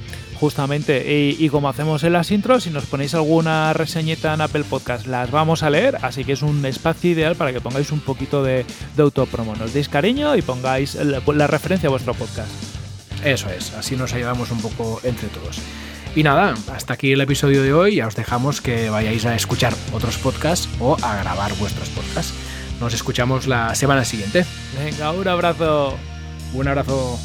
[0.41, 5.07] Justamente, y, como hacemos en las intros, si nos ponéis alguna reseñita en Apple Podcast,
[5.07, 8.43] las vamos a leer, así que es un espacio ideal para que pongáis un poquito
[8.43, 8.65] de,
[8.97, 9.55] autopromo.
[9.55, 12.51] Nos deis cariño y pongáis la referencia a vuestro podcast.
[13.23, 15.61] Eso es, así nos ayudamos un poco entre todos.
[16.15, 17.97] Y nada, hasta aquí el episodio de hoy.
[17.97, 22.35] Ya os dejamos que vayáis a escuchar otros podcasts o a grabar vuestros podcasts.
[22.81, 24.45] Nos escuchamos la semana siguiente.
[24.83, 25.97] Venga, un abrazo.
[26.53, 27.19] Un abrazo.